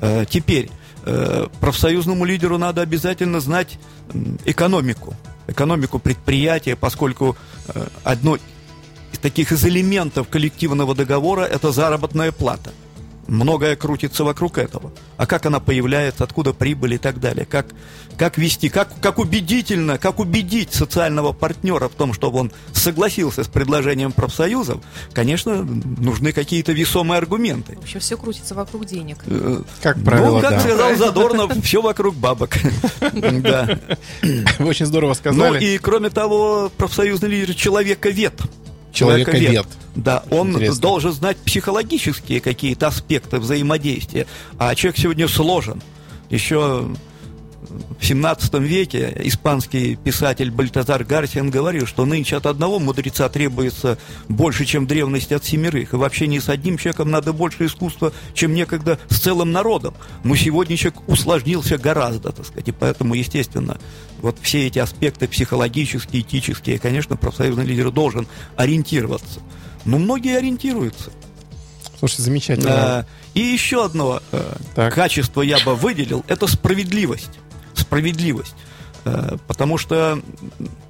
Э, 0.00 0.24
теперь, 0.28 0.70
э, 1.04 1.48
профсоюзному 1.60 2.24
лидеру 2.24 2.56
надо 2.56 2.82
обязательно 2.82 3.40
знать 3.40 3.78
экономику, 4.44 5.14
экономику 5.48 5.98
предприятия, 5.98 6.76
поскольку 6.76 7.36
э, 7.68 7.86
одно 8.04 8.36
из 9.12 9.18
таких 9.18 9.50
из 9.52 9.64
элементов 9.64 10.28
коллективного 10.28 10.94
договора– 10.94 11.40
это 11.50 11.72
заработная 11.72 12.30
плата– 12.32 12.72
многое 13.26 13.76
крутится 13.76 14.24
вокруг 14.24 14.58
этого. 14.58 14.92
А 15.16 15.26
как 15.26 15.46
она 15.46 15.60
появляется, 15.60 16.24
откуда 16.24 16.52
прибыль 16.52 16.94
и 16.94 16.98
так 16.98 17.20
далее. 17.20 17.46
Как, 17.46 17.66
как 18.16 18.38
вести, 18.38 18.68
как, 18.68 18.88
как 19.00 19.18
убедительно, 19.18 19.98
как 19.98 20.18
убедить 20.18 20.72
социального 20.72 21.32
партнера 21.32 21.88
в 21.88 21.94
том, 21.94 22.12
чтобы 22.12 22.38
он 22.40 22.52
согласился 22.72 23.44
с 23.44 23.48
предложением 23.48 24.12
профсоюзов, 24.12 24.80
конечно, 25.12 25.62
нужны 25.62 26.32
какие-то 26.32 26.72
весомые 26.72 27.18
аргументы. 27.18 27.76
Вообще 27.76 27.98
все 27.98 28.16
крутится 28.16 28.54
вокруг 28.54 28.86
денег. 28.86 29.18
Э, 29.26 29.62
как 29.82 30.02
правило, 30.02 30.36
Ну, 30.36 30.40
как 30.40 30.50
да. 30.50 30.60
сказал 30.60 30.96
Задорнов, 30.96 31.52
все 31.62 31.82
вокруг 31.82 32.14
бабок. 32.14 32.50
Да. 33.40 33.78
Очень 34.58 34.86
здорово 34.86 35.14
сказали. 35.14 35.40
Ну 35.50 35.54
и, 35.54 35.78
кроме 35.78 36.10
того, 36.10 36.70
профсоюзный 36.76 37.28
лидер 37.28 37.54
человековед– 38.92 39.34
человековед. 39.40 39.66
Да, 39.94 40.22
он 40.30 40.50
Интересно. 40.50 40.80
должен 40.80 41.12
знать 41.12 41.36
психологические 41.38 42.40
какие-то 42.40 42.88
аспекты 42.88 43.38
взаимодействия. 43.38 44.26
А 44.58 44.74
человек 44.74 44.98
сегодня 44.98 45.28
сложен. 45.28 45.82
Еще 46.28 46.88
в 47.98 48.04
17 48.04 48.54
веке 48.54 49.14
испанский 49.24 49.96
писатель 49.96 50.50
Бальтазар 50.50 51.04
Гарсиан 51.04 51.50
говорил, 51.50 51.86
что 51.86 52.06
нынче 52.06 52.36
от 52.36 52.46
одного 52.46 52.78
мудреца 52.78 53.28
требуется 53.28 53.98
больше, 54.28 54.64
чем 54.64 54.86
древности 54.86 55.34
от 55.34 55.44
семерых. 55.44 55.92
И 55.92 55.96
вообще 55.96 56.26
не 56.26 56.40
с 56.40 56.48
одним 56.48 56.78
человеком 56.78 57.10
надо 57.10 57.32
больше 57.32 57.66
искусства, 57.66 58.12
чем 58.32 58.54
некогда 58.54 58.98
с 59.08 59.18
целым 59.18 59.52
народом. 59.52 59.94
Но 60.24 60.34
сегодня 60.36 60.76
человек 60.76 61.06
усложнился 61.06 61.76
гораздо, 61.76 62.32
так 62.32 62.46
сказать. 62.46 62.68
И 62.68 62.72
поэтому, 62.72 63.14
естественно, 63.14 63.78
вот 64.22 64.38
все 64.40 64.66
эти 64.66 64.78
аспекты 64.78 65.28
психологические, 65.28 66.22
этические, 66.22 66.78
конечно, 66.78 67.16
профсоюзный 67.16 67.66
лидер 67.66 67.90
должен 67.90 68.26
ориентироваться. 68.56 69.40
Но 69.84 69.98
многие 69.98 70.36
ориентируются. 70.36 71.10
Слушай, 71.98 72.22
замечательно. 72.22 72.70
А, 72.72 73.06
и 73.34 73.40
еще 73.40 73.84
одно 73.84 74.22
э, 74.32 74.56
так. 74.74 74.94
качество 74.94 75.42
я 75.42 75.58
бы 75.62 75.74
выделил– 75.74 76.24
это 76.28 76.46
справедливость 76.46 77.38
справедливость. 77.90 78.54
Э, 79.04 79.36
потому 79.48 79.76
что 79.76 80.20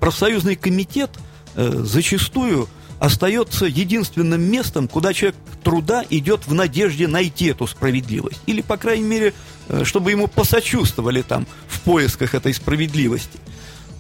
профсоюзный 0.01 0.55
комитет 0.55 1.11
э, 1.55 1.71
зачастую 1.83 2.69
остается 2.99 3.65
единственным 3.65 4.43
местом, 4.43 4.87
куда 4.87 5.15
человек 5.15 5.37
труда 5.65 6.05
идет 6.11 6.47
в 6.47 6.53
надежде 6.53 7.09
найти 7.09 7.47
эту 7.47 7.67
справедливость. 7.67 8.43
Или, 8.45 8.61
по 8.61 8.77
крайней 8.77 9.07
мере, 9.07 9.33
э, 9.69 9.85
чтобы 9.85 10.11
ему 10.11 10.27
посочувствовали 10.27 11.23
там 11.23 11.47
в 11.69 11.81
поисках 11.81 12.35
этой 12.35 12.53
справедливости. 12.53 13.39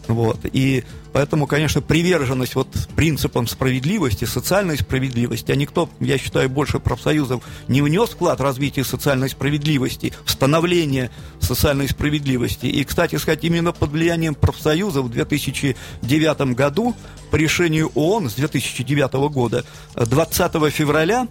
Вот. 0.08 0.40
И 0.44 0.84
поэтому, 1.12 1.46
конечно, 1.46 1.80
приверженность 1.80 2.54
вот 2.54 2.68
принципам 2.96 3.46
справедливости, 3.46 4.24
социальной 4.24 4.76
справедливости, 4.78 5.50
а 5.52 5.56
никто, 5.56 5.88
я 6.00 6.18
считаю, 6.18 6.48
больше 6.48 6.78
профсоюзов 6.78 7.42
не 7.68 7.82
внес 7.82 8.10
вклад 8.10 8.40
в 8.40 8.42
развитие 8.42 8.84
социальной 8.84 9.28
справедливости, 9.28 10.12
в 10.24 10.30
становление 10.30 11.10
социальной 11.40 11.88
справедливости. 11.88 12.66
И, 12.66 12.84
кстати 12.84 13.16
сказать, 13.16 13.44
именно 13.44 13.72
под 13.72 13.90
влиянием 13.90 14.34
профсоюзов 14.34 15.06
в 15.06 15.10
2009 15.10 16.54
году 16.54 16.94
по 17.30 17.36
решению 17.36 17.90
ООН 17.94 18.30
с 18.30 18.34
2009 18.34 19.12
года 19.32 19.64
20 19.94 20.72
февраля 20.72 21.28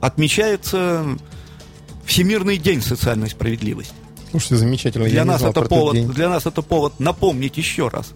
отмечается 0.00 1.16
Всемирный 2.08 2.56
день 2.56 2.80
социальной 2.80 3.28
справедливости. 3.28 3.94
Слушайте, 4.30 4.56
замечательно. 4.56 5.06
Для, 5.06 5.24
нас 5.24 5.42
это 5.42 5.62
повод, 5.62 5.96
для 6.12 6.28
нас 6.28 6.46
это 6.46 6.62
повод 6.62 6.98
напомнить 6.98 7.56
еще 7.56 7.88
раз. 7.88 8.12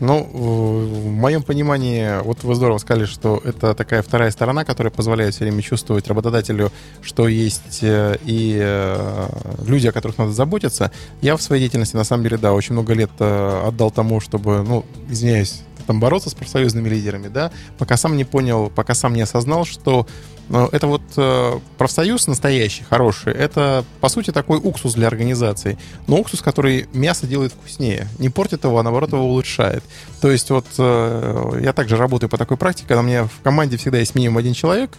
Ну, 0.00 0.28
в 0.32 1.06
моем 1.10 1.44
понимании, 1.44 2.20
вот 2.24 2.42
вы 2.42 2.56
здорово 2.56 2.78
сказали, 2.78 3.04
что 3.04 3.40
это 3.44 3.72
такая 3.72 4.02
вторая 4.02 4.32
сторона, 4.32 4.64
которая 4.64 4.90
позволяет 4.90 5.34
все 5.34 5.44
время 5.44 5.62
чувствовать 5.62 6.08
работодателю, 6.08 6.72
что 7.02 7.28
есть 7.28 7.78
э, 7.82 8.16
и 8.24 8.58
э, 8.60 9.28
люди, 9.64 9.86
о 9.86 9.92
которых 9.92 10.18
надо 10.18 10.32
заботиться. 10.32 10.90
Я 11.20 11.36
в 11.36 11.42
своей 11.42 11.60
деятельности, 11.60 11.94
на 11.94 12.02
самом 12.02 12.24
деле, 12.24 12.36
да, 12.36 12.52
очень 12.52 12.72
много 12.72 12.94
лет 12.94 13.10
э, 13.20 13.62
отдал 13.68 13.92
тому, 13.92 14.20
чтобы, 14.20 14.64
ну, 14.64 14.84
извиняюсь, 15.08 15.62
там 15.82 16.00
бороться 16.00 16.30
с 16.30 16.34
профсоюзными 16.34 16.88
лидерами, 16.88 17.28
да, 17.28 17.50
пока 17.78 17.96
сам 17.96 18.16
не 18.16 18.24
понял, 18.24 18.70
пока 18.74 18.94
сам 18.94 19.14
не 19.14 19.22
осознал, 19.22 19.64
что 19.64 20.06
но 20.48 20.68
это 20.70 20.86
вот 20.86 21.02
э, 21.16 21.60
профсоюз 21.78 22.26
настоящий, 22.26 22.84
хороший, 22.84 23.32
это, 23.32 23.84
по 24.00 24.08
сути, 24.08 24.32
такой 24.32 24.58
уксус 24.58 24.92
для 24.94 25.06
организации. 25.06 25.78
Но 26.06 26.18
уксус, 26.18 26.42
который 26.42 26.88
мясо 26.92 27.26
делает 27.26 27.52
вкуснее. 27.52 28.08
Не 28.18 28.28
портит 28.28 28.64
его, 28.64 28.78
а 28.78 28.82
наоборот 28.82 29.12
его 29.12 29.24
улучшает. 29.24 29.82
То 30.20 30.30
есть 30.30 30.50
вот 30.50 30.66
э, 30.76 31.60
я 31.62 31.72
также 31.72 31.96
работаю 31.96 32.28
по 32.28 32.36
такой 32.36 32.56
практике, 32.56 32.88
когда 32.88 33.00
у 33.00 33.04
меня 33.04 33.24
в 33.24 33.40
команде 33.42 33.76
всегда 33.78 33.98
есть 33.98 34.14
минимум 34.14 34.38
один 34.38 34.52
человек, 34.52 34.90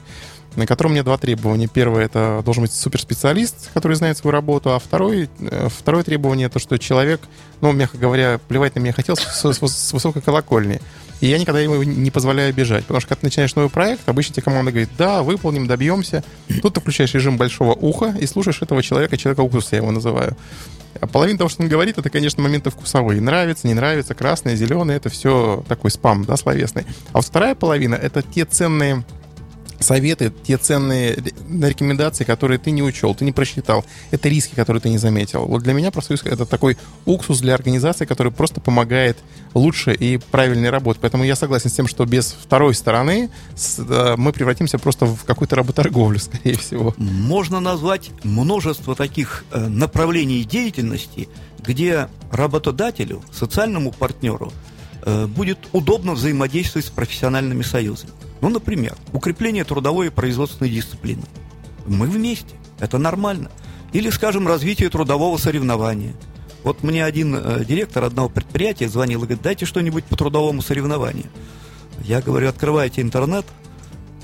на 0.55 0.65
котором 0.65 0.91
у 0.91 0.93
меня 0.93 1.03
два 1.03 1.17
требования. 1.17 1.67
Первое, 1.67 2.05
это 2.05 2.41
должен 2.45 2.63
быть 2.63 2.73
суперспециалист, 2.73 3.69
который 3.73 3.95
знает 3.95 4.17
свою 4.17 4.31
работу, 4.31 4.73
а 4.73 4.79
второй, 4.79 5.29
э, 5.39 5.67
второе 5.69 6.03
требование, 6.03 6.49
то, 6.49 6.59
что 6.59 6.77
человек, 6.77 7.21
ну, 7.61 7.71
мягко 7.71 7.97
говоря, 7.97 8.39
плевать 8.47 8.75
на 8.75 8.79
меня 8.79 8.93
хотел 8.93 9.15
с, 9.15 9.21
с, 9.21 9.53
с 9.53 9.93
высокой 9.93 10.21
колокольни. 10.21 10.79
И 11.21 11.27
я 11.27 11.37
никогда 11.37 11.61
ему 11.61 11.81
не 11.83 12.11
позволяю 12.11 12.53
бежать. 12.53 12.83
Потому 12.83 12.99
что 12.99 13.07
когда 13.07 13.21
ты 13.21 13.27
начинаешь 13.27 13.55
новый 13.55 13.69
проект, 13.69 14.09
обычно 14.09 14.35
тебе 14.35 14.43
команда 14.43 14.71
говорит, 14.71 14.89
да, 14.97 15.23
выполним, 15.23 15.67
добьемся. 15.67 16.21
Тут 16.61 16.73
ты 16.73 16.81
включаешь 16.81 17.13
режим 17.13 17.37
большого 17.37 17.73
уха 17.73 18.13
и 18.19 18.27
слушаешь 18.27 18.61
этого 18.61 18.83
человека, 18.83 19.15
человека 19.15 19.39
укуса 19.39 19.69
я 19.71 19.77
его 19.77 19.91
называю. 19.91 20.35
А 20.99 21.07
половина 21.07 21.37
того, 21.37 21.49
что 21.49 21.63
он 21.63 21.69
говорит, 21.69 21.97
это, 21.97 22.09
конечно, 22.09 22.43
моменты 22.43 22.69
вкусовые. 22.69 23.21
Нравится, 23.21 23.67
не 23.67 23.73
нравится, 23.73 24.13
красное, 24.13 24.55
зеленое, 24.55 24.97
это 24.97 25.09
все 25.09 25.63
такой 25.67 25.91
спам, 25.91 26.25
да, 26.25 26.35
словесный. 26.37 26.85
А 27.13 27.19
вот 27.19 27.25
вторая 27.25 27.55
половина— 27.55 27.95
это 28.01 28.21
те 28.21 28.45
ценные 28.45 29.03
советы, 29.83 30.33
те 30.43 30.57
ценные 30.57 31.15
рекомендации, 31.61 32.23
которые 32.23 32.57
ты 32.57 32.71
не 32.71 32.81
учел, 32.81 33.13
ты 33.13 33.25
не 33.25 33.31
просчитал. 33.31 33.85
Это 34.11 34.29
риски, 34.29 34.55
которые 34.55 34.81
ты 34.81 34.89
не 34.89 34.97
заметил. 34.97 35.45
Вот 35.45 35.61
для 35.63 35.73
меня 35.73 35.91
профсоюз 35.91 36.23
это 36.23 36.45
такой 36.45 36.77
уксус 37.05 37.39
для 37.39 37.53
организации, 37.53 38.05
который 38.05 38.31
просто 38.31 38.61
помогает 38.61 39.17
лучше 39.53 39.93
и 39.93 40.17
правильнее 40.17 40.69
работать. 40.71 41.01
Поэтому 41.01 41.23
я 41.23 41.35
согласен 41.35 41.69
с 41.69 41.73
тем, 41.73 41.87
что 41.87 42.05
без 42.05 42.31
второй 42.31 42.73
стороны 42.73 43.29
э, 43.77 44.15
мы 44.17 44.33
превратимся 44.33 44.79
просто 44.79 45.05
в 45.05 45.23
какую-то 45.23 45.55
работорговлю, 45.55 46.19
скорее 46.19 46.57
всего. 46.57 46.93
Можно 46.97 47.59
назвать 47.59 48.11
множество 48.23 48.95
таких 48.95 49.45
э, 49.51 49.67
направлений 49.67 50.43
деятельности, 50.43 51.29
где 51.59 52.07
работодателю, 52.31 53.21
социальному 53.31 53.91
партнеру 53.91 54.51
э, 55.05 55.27
будет 55.27 55.59
удобно 55.71 56.13
взаимодействовать 56.13 56.87
с 56.87 56.89
профессиональными 56.89 57.61
союзами. 57.61 58.11
Ну, 58.43 58.49
например, 58.49 58.97
укрепление 59.13 59.63
трудовой 59.63 60.07
и 60.07 60.09
производственной 60.09 60.69
дисциплины. 60.69 61.23
Мы 61.85 62.07
вместе, 62.07 62.55
это 62.77 62.97
нормально. 62.97 63.49
Или, 63.93 64.09
скажем, 64.09 64.49
развитие 64.49 64.89
трудового 64.89 65.37
соревнования. 65.37 66.13
Вот 66.61 66.83
мне 66.83 67.05
один 67.05 67.35
э, 67.35 67.63
директор 67.63 68.03
одного 68.03 68.27
предприятия 68.27 68.89
звонил 68.89 69.19
и 69.19 69.27
говорит, 69.27 69.41
дайте 69.41 69.65
что-нибудь 69.65 70.03
по 70.03 70.17
трудовому 70.17 70.61
соревнованию. 70.61 71.27
Я 72.03 72.21
говорю, 72.21 72.49
открывайте 72.49 73.01
интернет, 73.01 73.45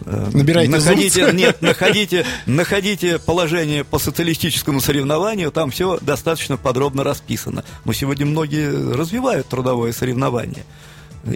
э, 0.06 0.30
Набирайте 0.34 0.70
находите, 0.70 1.32
нет, 1.34 1.62
находите, 1.62 2.26
находите 2.46 3.20
положение 3.20 3.86
по 3.86 4.00
социалистическому 4.00 4.82
соревнованию, 4.82 5.50
там 5.50 5.72
все 5.72 5.98
достаточно 6.02 6.58
подробно 6.58 7.06
расписано. 7.06 7.64
Но 7.86 7.94
сегодня 7.94 8.26
многие 8.26 8.70
развивают 8.94 9.48
трудовое 9.48 9.94
соревнование. 9.94 10.66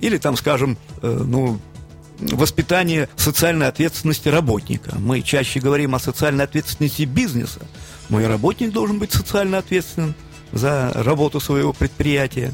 Или 0.01 0.17
там, 0.17 0.35
скажем, 0.35 0.77
э, 1.01 1.21
ну, 1.25 1.61
воспитание 2.31 3.09
социальной 3.15 3.67
ответственности 3.67 4.29
работника. 4.29 4.95
Мы 4.97 5.21
чаще 5.21 5.59
говорим 5.59 5.95
о 5.95 5.99
социальной 5.99 6.45
ответственности 6.45 7.03
бизнеса. 7.03 7.61
Мой 8.09 8.27
работник 8.27 8.71
должен 8.71 8.99
быть 8.99 9.11
социально 9.11 9.57
ответственным 9.59 10.15
за 10.51 10.91
работу 10.93 11.39
своего 11.39 11.73
предприятия. 11.73 12.53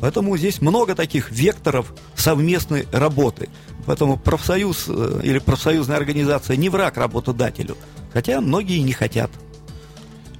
Поэтому 0.00 0.36
здесь 0.36 0.60
много 0.60 0.94
таких 0.94 1.30
векторов 1.30 1.94
совместной 2.16 2.86
работы. 2.92 3.48
Поэтому 3.86 4.16
профсоюз 4.16 4.86
э, 4.88 5.20
или 5.22 5.38
профсоюзная 5.38 5.96
организация 5.96 6.56
не 6.56 6.68
враг 6.68 6.96
работодателю. 6.96 7.76
Хотя 8.12 8.40
многие 8.40 8.80
не 8.80 8.92
хотят. 8.92 9.30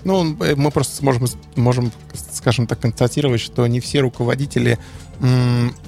Ну, 0.05 0.25
мы 0.25 0.71
просто 0.73 1.05
можем, 1.05 1.27
можем, 1.55 1.93
скажем 2.33 2.67
так, 2.67 2.81
констатировать, 2.81 3.41
что 3.41 3.67
не 3.67 3.79
все 3.79 4.01
руководители 4.01 4.79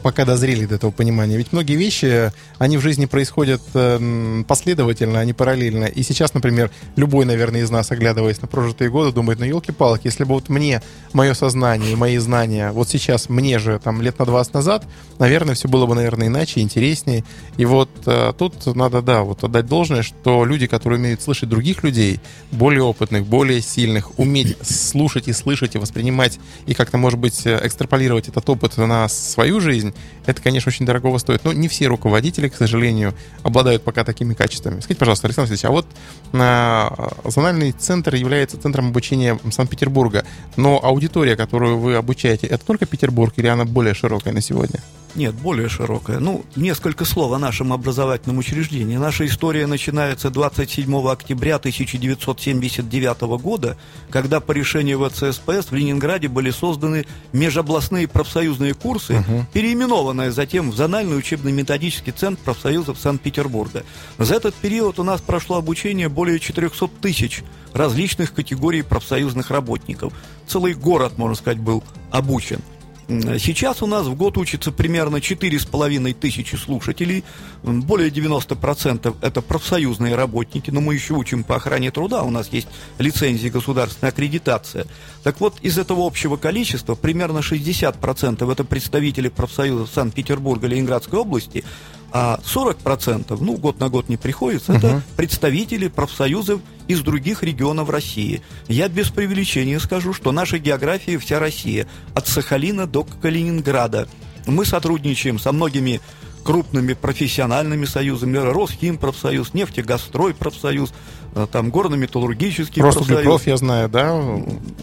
пока 0.02 0.24
дозрели 0.24 0.64
до 0.64 0.76
этого 0.76 0.92
понимания. 0.92 1.36
Ведь 1.36 1.52
многие 1.52 1.74
вещи, 1.74 2.32
они 2.58 2.76
в 2.76 2.80
жизни 2.80 3.06
происходят 3.06 3.60
э, 3.74 3.96
м, 3.96 4.44
последовательно, 4.44 5.18
а 5.18 5.24
не 5.24 5.32
параллельно. 5.32 5.86
И 5.86 6.02
сейчас, 6.04 6.34
например, 6.34 6.70
любой, 6.94 7.24
наверное, 7.24 7.62
из 7.62 7.70
нас, 7.70 7.90
оглядываясь 7.90 8.40
на 8.42 8.46
прожитые 8.46 8.90
годы, 8.90 9.12
думает, 9.12 9.40
ну, 9.40 9.46
елки-палки, 9.46 10.06
если 10.06 10.22
бы 10.24 10.34
вот 10.34 10.48
мне, 10.48 10.82
мое 11.12 11.34
сознание 11.34 11.92
и 11.92 11.96
мои 11.96 12.18
знания, 12.18 12.70
вот 12.70 12.88
сейчас 12.88 13.28
мне 13.28 13.58
же, 13.58 13.80
там, 13.82 14.02
лет 14.02 14.18
на 14.20 14.24
20 14.24 14.54
назад, 14.54 14.86
наверное, 15.18 15.54
все 15.56 15.68
было 15.68 15.86
бы, 15.86 15.96
наверное, 15.96 16.28
иначе, 16.28 16.60
интереснее. 16.60 17.24
И 17.56 17.64
вот 17.64 17.90
э, 18.06 18.32
тут 18.38 18.66
надо, 18.76 19.02
да, 19.02 19.22
вот 19.22 19.42
отдать 19.42 19.66
должное, 19.66 20.02
что 20.02 20.44
люди, 20.44 20.68
которые 20.68 21.00
умеют 21.00 21.22
слышать 21.22 21.48
других 21.48 21.82
людей, 21.82 22.20
более 22.52 22.82
опытных, 22.82 23.26
более 23.26 23.60
сильных, 23.60 24.16
уметь 24.16 24.56
слушать 24.64 25.26
и 25.26 25.32
слышать 25.32 25.74
и 25.74 25.78
воспринимать, 25.78 26.38
и 26.66 26.74
как-то, 26.74 26.98
может 26.98 27.18
быть, 27.18 27.46
э, 27.46 27.58
экстраполировать 27.64 28.28
этот 28.28 28.48
опыт 28.48 28.76
на 28.76 29.08
свою 29.24 29.60
жизнь, 29.60 29.94
это, 30.26 30.40
конечно, 30.42 30.70
очень 30.70 30.86
дорогого 30.86 31.18
стоит. 31.18 31.44
Но 31.44 31.52
не 31.52 31.68
все 31.68 31.86
руководители, 31.86 32.48
к 32.48 32.56
сожалению, 32.56 33.14
обладают 33.42 33.82
пока 33.82 34.04
такими 34.04 34.34
качествами. 34.34 34.80
Скажите, 34.80 34.98
пожалуйста, 34.98 35.26
Александр 35.26 35.50
Васильевич, 35.50 35.64
а 35.64 35.70
вот 35.70 35.86
э, 36.32 37.30
зональный 37.30 37.72
центр 37.72 38.14
является 38.14 38.60
центром 38.60 38.88
обучения 38.88 39.38
Санкт-Петербурга, 39.50 40.24
но 40.56 40.80
аудитория, 40.82 41.36
которую 41.36 41.78
вы 41.78 41.96
обучаете, 41.96 42.46
это 42.46 42.64
только 42.64 42.86
Петербург 42.86 43.32
или 43.36 43.46
она 43.46 43.64
более 43.64 43.94
широкая 43.94 44.32
на 44.32 44.40
сегодня? 44.40 44.80
Нет, 45.14 45.34
более 45.36 45.68
широкая. 45.68 46.18
Ну, 46.18 46.44
несколько 46.56 47.04
слов 47.04 47.32
о 47.32 47.38
нашем 47.38 47.72
образовательном 47.72 48.38
учреждении. 48.38 48.96
Наша 48.96 49.24
история 49.26 49.68
начинается 49.68 50.28
27 50.28 51.08
октября 51.08 51.56
1979 51.56 53.20
года, 53.40 53.76
когда 54.10 54.40
по 54.40 54.50
решению 54.50 55.08
ВЦСПС 55.08 55.70
в 55.70 55.72
Ленинграде 55.72 56.26
были 56.26 56.50
созданы 56.50 57.06
межобластные 57.32 58.08
профсоюзные 58.08 58.74
курсы, 58.74 59.24
переименованные 59.52 60.32
затем 60.32 60.72
в 60.72 60.76
Зональный 60.76 61.16
учебно-методический 61.16 62.12
центр 62.12 62.42
профсоюзов 62.42 62.98
Санкт-Петербурга. 62.98 63.84
За 64.18 64.34
этот 64.34 64.56
период 64.56 64.98
у 64.98 65.04
нас 65.04 65.20
прошло 65.20 65.58
обучение 65.58 66.08
более 66.08 66.40
400 66.40 66.88
тысяч 67.00 67.44
различных 67.72 68.34
категорий 68.34 68.82
профсоюзных 68.82 69.50
работников. 69.52 70.12
Целый 70.48 70.74
город, 70.74 71.18
можно 71.18 71.36
сказать, 71.36 71.58
был 71.60 71.84
обучен. 72.10 72.60
Сейчас 73.08 73.82
у 73.82 73.86
нас 73.86 74.06
в 74.06 74.14
год 74.14 74.38
учится 74.38 74.72
примерно 74.72 75.16
4,5 75.16 76.14
тысячи 76.14 76.56
слушателей, 76.56 77.24
более 77.62 78.10
90% 78.10 79.16
это 79.20 79.42
профсоюзные 79.42 80.14
работники, 80.14 80.70
но 80.70 80.80
мы 80.80 80.94
еще 80.94 81.14
учим 81.14 81.44
по 81.44 81.56
охране 81.56 81.90
труда, 81.90 82.22
у 82.22 82.30
нас 82.30 82.48
есть 82.48 82.68
лицензии 82.98 83.48
государственная 83.48 84.10
аккредитация. 84.10 84.86
Так 85.22 85.40
вот, 85.40 85.60
из 85.60 85.78
этого 85.78 86.06
общего 86.06 86.36
количества 86.36 86.94
примерно 86.94 87.38
60% 87.38 88.50
это 88.50 88.64
представители 88.64 89.28
профсоюзов 89.28 89.90
Санкт-Петербурга, 89.90 90.66
Ленинградской 90.66 91.18
области, 91.18 91.64
а 92.16 92.38
40%, 92.44 93.36
ну, 93.40 93.56
год 93.56 93.80
на 93.80 93.88
год 93.88 94.08
не 94.08 94.16
приходится, 94.16 94.72
uh-huh. 94.72 94.78
это 94.78 95.02
представители 95.16 95.88
профсоюзов 95.88 96.60
из 96.86 97.00
других 97.00 97.42
регионов 97.42 97.90
России. 97.90 98.40
Я 98.68 98.88
без 98.88 99.10
преувеличения 99.10 99.80
скажу, 99.80 100.12
что 100.12 100.30
наша 100.30 100.58
география 100.58 101.18
вся 101.18 101.40
Россия, 101.40 101.88
от 102.14 102.28
Сахалина 102.28 102.86
до 102.86 103.02
Калининграда. 103.02 104.06
Мы 104.46 104.64
сотрудничаем 104.64 105.40
со 105.40 105.50
многими 105.50 106.00
крупными 106.44 106.92
профессиональными 106.92 107.84
союзами, 107.84 108.36
Росхим 108.36 108.96
профсоюз, 108.96 109.52
нефтегастрой 109.52 110.34
профсоюз, 110.34 110.92
там 111.50 111.70
горно-металлургический 111.70 112.80
профсоюз. 112.80 113.08
профсоюз. 113.08 113.46
я 113.46 113.56
знаю, 113.56 113.88
да, 113.88 114.22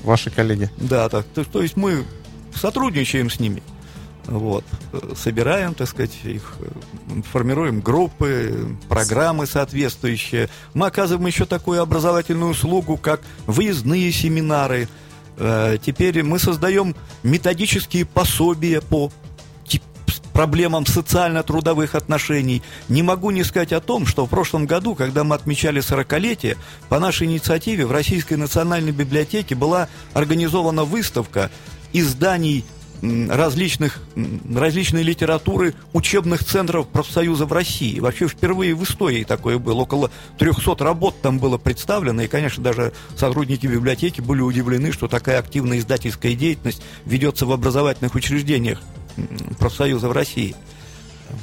ваши 0.03 0.31
коллеги? 0.31 0.69
Да, 0.75 1.07
так, 1.07 1.25
то, 1.33 1.45
то 1.45 1.61
есть 1.61 1.77
мы 1.77 2.03
сотрудничаем 2.53 3.29
с 3.29 3.39
ними. 3.39 3.63
Вот. 4.25 4.63
Собираем, 5.15 5.73
так 5.73 5.87
сказать, 5.89 6.17
их, 6.23 6.55
формируем 7.31 7.81
группы, 7.81 8.77
программы 8.87 9.45
соответствующие. 9.45 10.49
Мы 10.73 10.87
оказываем 10.87 11.25
еще 11.27 11.45
такую 11.45 11.81
образовательную 11.81 12.51
услугу, 12.51 12.97
как 12.97 13.21
выездные 13.47 14.11
семинары. 14.11 14.87
Теперь 15.83 16.23
мы 16.23 16.39
создаем 16.39 16.95
методические 17.23 18.05
пособия 18.05 18.81
по 18.81 19.11
проблемам 20.33 20.85
социально-трудовых 20.85 21.93
отношений. 21.93 22.61
Не 22.87 23.03
могу 23.03 23.31
не 23.31 23.43
сказать 23.43 23.73
о 23.73 23.81
том, 23.81 24.05
что 24.05 24.25
в 24.25 24.29
прошлом 24.29 24.65
году, 24.65 24.95
когда 24.95 25.25
мы 25.25 25.35
отмечали 25.35 25.81
40-летие, 25.81 26.57
по 26.87 26.99
нашей 26.99 27.27
инициативе 27.27 27.85
в 27.85 27.91
Российской 27.91 28.35
национальной 28.35 28.93
библиотеке 28.93 29.55
была 29.55 29.89
организована 30.13 30.85
выставка 30.85 31.51
изданий 31.91 32.63
различных, 33.01 33.99
различной 34.53 35.03
литературы 35.03 35.73
учебных 35.93 36.43
центров 36.43 36.87
профсоюза 36.87 37.45
в 37.45 37.53
России. 37.53 37.99
Вообще 37.99 38.27
впервые 38.27 38.75
в 38.75 38.83
истории 38.83 39.23
такое 39.23 39.57
было. 39.57 39.81
Около 39.81 40.11
300 40.37 40.75
работ 40.83 41.15
там 41.21 41.39
было 41.39 41.57
представлено. 41.57 42.21
И, 42.21 42.27
конечно, 42.27 42.63
даже 42.63 42.93
сотрудники 43.15 43.65
библиотеки 43.67 44.21
были 44.21 44.41
удивлены, 44.41 44.91
что 44.91 45.07
такая 45.07 45.39
активная 45.39 45.79
издательская 45.79 46.35
деятельность 46.35 46.81
ведется 47.05 47.45
в 47.45 47.51
образовательных 47.51 48.15
учреждениях 48.15 48.81
профсоюза 49.59 50.07
в 50.07 50.11
России. 50.11 50.55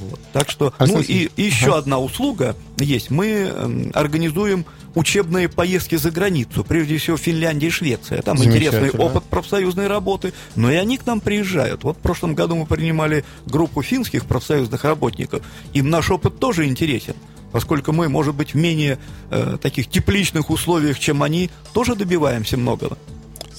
Вот. 0.01 0.20
Так 0.33 0.51
что, 0.51 0.72
ну 0.79 1.01
и, 1.01 1.31
и 1.37 1.42
еще 1.42 1.68
ага. 1.68 1.79
одна 1.79 1.98
услуга 1.98 2.57
есть. 2.79 3.11
Мы 3.11 3.90
организуем 3.94 4.64
учебные 4.94 5.48
поездки 5.48 5.96
за 5.96 6.11
границу, 6.11 6.64
прежде 6.64 6.98
всего 6.98 7.16
Финляндия 7.16 7.68
и 7.68 7.70
Швеция. 7.70 8.22
Там 8.22 8.42
интересный 8.42 8.90
опыт 8.90 9.24
профсоюзной 9.24 9.87
работы, 9.87 10.33
но 10.57 10.70
и 10.70 10.74
они 10.74 10.98
к 10.98 11.07
нам 11.07 11.20
приезжают. 11.20 11.85
Вот 11.85 11.96
в 11.96 12.01
прошлом 12.01 12.35
году 12.35 12.57
мы 12.57 12.66
принимали 12.66 13.24
группу 13.46 13.83
финских 13.83 14.27
профсоюзных 14.27 14.85
работников. 14.85 15.42
Им 15.72 15.90
наш 15.90 16.11
опыт 16.11 16.38
тоже 16.38 16.66
интересен 16.66 17.14
поскольку 17.51 17.92
мы, 17.92 18.11
может 18.11 18.35
быть, 18.35 18.53
в 18.53 18.57
менее 18.57 18.98
э, 19.31 19.57
таких 19.61 19.88
тепличных 19.88 20.51
условиях, 20.51 20.98
чем 20.98 21.22
они, 21.22 21.51
тоже 21.72 21.94
добиваемся 21.94 22.59
многого. 22.59 22.98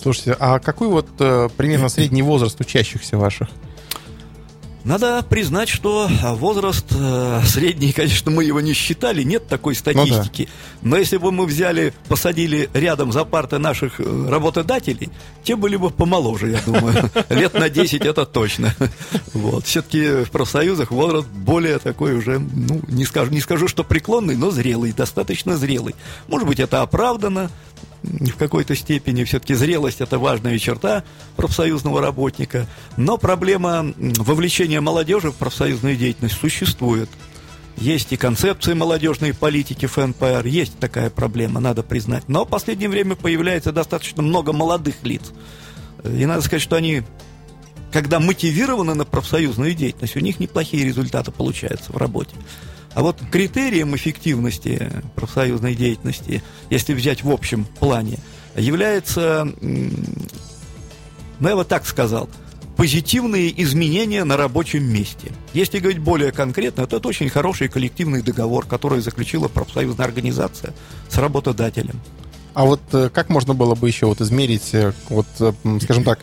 Слушайте, 0.01 0.37
а 0.39 0.59
какой 0.59 0.87
вот 0.89 1.07
э, 1.19 1.49
примерно 1.57 1.89
средний 1.89 2.21
возраст 2.21 2.59
учащихся 2.61 3.17
ваших? 3.17 3.49
Надо 4.89 5.21
признать, 5.21 5.69
что 5.69 6.09
возраст 6.09 6.87
э, 6.89 7.41
средний, 7.45 7.91
конечно, 7.93 8.31
мы 8.31 8.43
его 8.43 8.59
не 8.59 8.73
считали, 8.73 9.21
нет 9.21 9.47
такой 9.47 9.75
статистики. 9.75 10.47
Ну, 10.49 10.81
да. 10.81 10.89
Но 10.89 10.97
если 10.97 11.17
бы 11.17 11.31
мы 11.31 11.45
взяли, 11.45 11.93
посадили 12.07 12.71
рядом 12.73 13.11
за 13.11 13.23
парты 13.23 13.59
наших 13.59 13.99
э, 13.99 14.27
работодателей, 14.27 15.11
те 15.43 15.55
были 15.55 15.75
бы 15.75 15.91
помоложе, 15.91 16.49
я 16.49 16.59
думаю. 16.65 17.07
Лет 17.29 17.53
на 17.53 17.69
10 17.69 18.03
это 18.03 18.25
точно. 18.25 18.75
Вот. 19.33 19.67
Все-таки 19.67 20.23
в 20.23 20.31
профсоюзах 20.31 20.89
возраст 20.89 21.27
более 21.27 21.77
такой 21.77 22.15
уже, 22.15 22.39
ну, 22.39 22.81
не 22.87 23.05
скажу, 23.05 23.31
не 23.31 23.41
скажу, 23.41 23.67
что 23.67 23.83
преклонный, 23.83 24.35
но 24.35 24.49
зрелый, 24.49 24.91
достаточно 24.91 25.55
зрелый. 25.55 25.95
Может 26.27 26.47
быть, 26.47 26.59
это 26.59 26.81
оправдано, 26.81 27.51
в 28.03 28.35
какой-то 28.37 28.75
степени 28.75 29.23
все-таки 29.23 29.53
зрелость 29.53 30.01
это 30.01 30.19
важная 30.19 30.57
черта 30.57 31.03
профсоюзного 31.35 32.01
работника, 32.01 32.67
но 32.97 33.17
проблема 33.17 33.93
вовлечения 33.97 34.81
молодежи 34.81 35.31
в 35.31 35.35
профсоюзную 35.35 35.95
деятельность 35.95 36.37
существует. 36.37 37.09
Есть 37.77 38.11
и 38.11 38.17
концепции 38.17 38.73
молодежной 38.73 39.33
политики 39.33 39.85
ФНПР, 39.85 40.45
есть 40.45 40.77
такая 40.79 41.09
проблема, 41.09 41.59
надо 41.59 41.81
признать. 41.81 42.27
Но 42.27 42.45
в 42.45 42.49
последнее 42.49 42.89
время 42.89 43.15
появляется 43.15 43.71
достаточно 43.71 44.21
много 44.21 44.51
молодых 44.51 44.95
лиц. 45.03 45.31
И 46.03 46.25
надо 46.25 46.41
сказать, 46.41 46.61
что 46.61 46.75
они 46.75 47.03
когда 47.91 48.19
мотивированы 48.19 48.93
на 48.93 49.05
профсоюзную 49.05 49.73
деятельность, 49.73 50.15
у 50.15 50.19
них 50.19 50.39
неплохие 50.39 50.85
результаты 50.85 51.31
получаются 51.31 51.91
в 51.91 51.97
работе. 51.97 52.35
А 52.93 53.01
вот 53.01 53.17
критерием 53.31 53.95
эффективности 53.95 54.91
профсоюзной 55.15 55.75
деятельности, 55.75 56.43
если 56.69 56.93
взять 56.93 57.23
в 57.23 57.31
общем 57.31 57.65
плане, 57.65 58.17
является, 58.55 59.47
ну 59.61 59.89
я 61.47 61.55
вот 61.55 61.67
так 61.67 61.85
сказал, 61.85 62.29
позитивные 62.79 63.61
изменения 63.61 64.23
на 64.23 64.37
рабочем 64.37 64.85
месте. 64.85 65.33
Если 65.53 65.79
говорить 65.79 65.99
более 65.99 66.31
конкретно, 66.31 66.87
то 66.87 66.95
это 66.95 67.09
очень 67.09 67.29
хороший 67.29 67.67
коллективный 67.67 68.21
договор, 68.21 68.65
который 68.65 69.01
заключила 69.01 69.49
профсоюзная 69.49 70.05
организация 70.05 70.73
с 71.09 71.17
работодателем. 71.17 71.99
А 72.53 72.63
вот 72.63 72.81
э, 72.93 73.09
как 73.09 73.29
можно 73.29 73.53
было 73.53 73.75
бы 73.75 73.87
еще 73.87 74.05
вот 74.05 74.21
измерить, 74.21 74.73
э, 74.73 74.93
вот, 75.09 75.27
э, 75.39 75.51
скажем 75.81 76.03
так, 76.03 76.19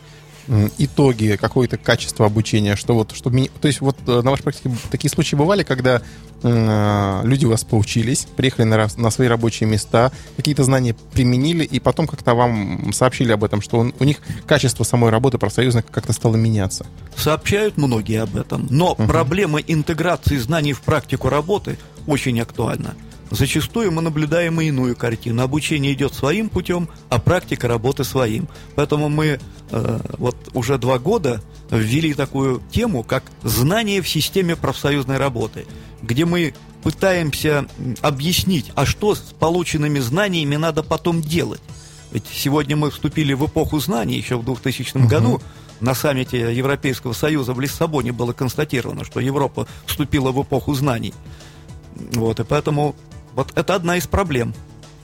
итоги, 0.77 1.37
какое-то 1.39 1.77
качество 1.77 2.25
обучения, 2.25 2.75
что 2.75 2.93
вот, 2.93 3.11
чтобы, 3.13 3.49
то 3.61 3.67
есть 3.67 3.81
вот 3.81 3.97
на 4.05 4.29
вашей 4.31 4.43
практике 4.43 4.71
такие 4.89 5.11
случаи 5.11 5.35
бывали, 5.35 5.63
когда 5.63 6.01
э, 6.41 7.21
люди 7.23 7.45
у 7.45 7.49
вас 7.49 7.63
поучились, 7.63 8.27
приехали 8.35 8.65
на, 8.65 8.87
на 8.95 9.09
свои 9.09 9.27
рабочие 9.27 9.69
места, 9.69 10.11
какие-то 10.37 10.63
знания 10.63 10.95
применили, 11.13 11.63
и 11.63 11.79
потом 11.79 12.07
как-то 12.07 12.33
вам 12.33 12.93
сообщили 12.93 13.31
об 13.31 13.43
этом, 13.43 13.61
что 13.61 13.79
он, 13.79 13.93
у 13.99 14.03
них 14.03 14.17
качество 14.45 14.83
самой 14.83 15.11
работы 15.11 15.37
профсоюзной 15.37 15.83
как-то 15.83 16.13
стало 16.13 16.35
меняться. 16.35 16.85
Сообщают 17.15 17.77
многие 17.77 18.21
об 18.21 18.37
этом, 18.37 18.67
но 18.69 18.95
uh-huh. 18.97 19.07
проблема 19.07 19.59
интеграции 19.59 20.37
знаний 20.37 20.73
в 20.73 20.81
практику 20.81 21.29
работы 21.29 21.77
очень 22.05 22.39
актуальна. 22.39 22.95
Зачастую 23.31 23.91
мы 23.91 24.01
наблюдаем 24.01 24.59
и 24.61 24.65
иную 24.65 24.95
картину. 24.95 25.43
Обучение 25.43 25.93
идет 25.93 26.13
своим 26.13 26.49
путем, 26.49 26.87
а 27.09 27.19
практика 27.19 27.67
работы 27.67 28.03
своим. 28.03 28.47
Поэтому 28.75 29.09
мы 29.09 29.39
э, 29.71 29.99
вот 30.17 30.35
уже 30.53 30.77
два 30.77 30.97
года 30.99 31.41
ввели 31.69 32.13
такую 32.13 32.61
тему, 32.71 33.03
как 33.03 33.23
знание 33.43 34.01
в 34.01 34.07
системе 34.07 34.55
профсоюзной 34.55 35.17
работы, 35.17 35.65
где 36.01 36.25
мы 36.25 36.53
пытаемся 36.83 37.65
объяснить, 38.01 38.71
а 38.75 38.85
что 38.85 39.15
с 39.15 39.19
полученными 39.19 39.99
знаниями 39.99 40.55
надо 40.55 40.83
потом 40.83 41.21
делать. 41.21 41.61
Ведь 42.11 42.23
сегодня 42.31 42.77
мы 42.77 42.91
вступили 42.91 43.33
в 43.33 43.45
эпоху 43.45 43.79
знаний 43.79 44.15
еще 44.15 44.37
в 44.37 44.45
2000 44.45 44.97
угу. 44.97 45.07
году. 45.07 45.41
На 45.79 45.93
саммите 45.93 46.55
Европейского 46.55 47.13
Союза 47.13 47.53
в 47.53 47.59
Лиссабоне 47.59 48.11
было 48.11 48.33
констатировано, 48.33 49.05
что 49.05 49.19
Европа 49.19 49.67
вступила 49.85 50.31
в 50.31 50.41
эпоху 50.41 50.73
знаний. 50.73 51.13
Вот, 52.13 52.39
и 52.39 52.43
поэтому 52.43 52.95
вот 53.37 53.51
это 53.55 53.75
одна 53.75 53.97
из 53.97 54.07
проблем. 54.07 54.55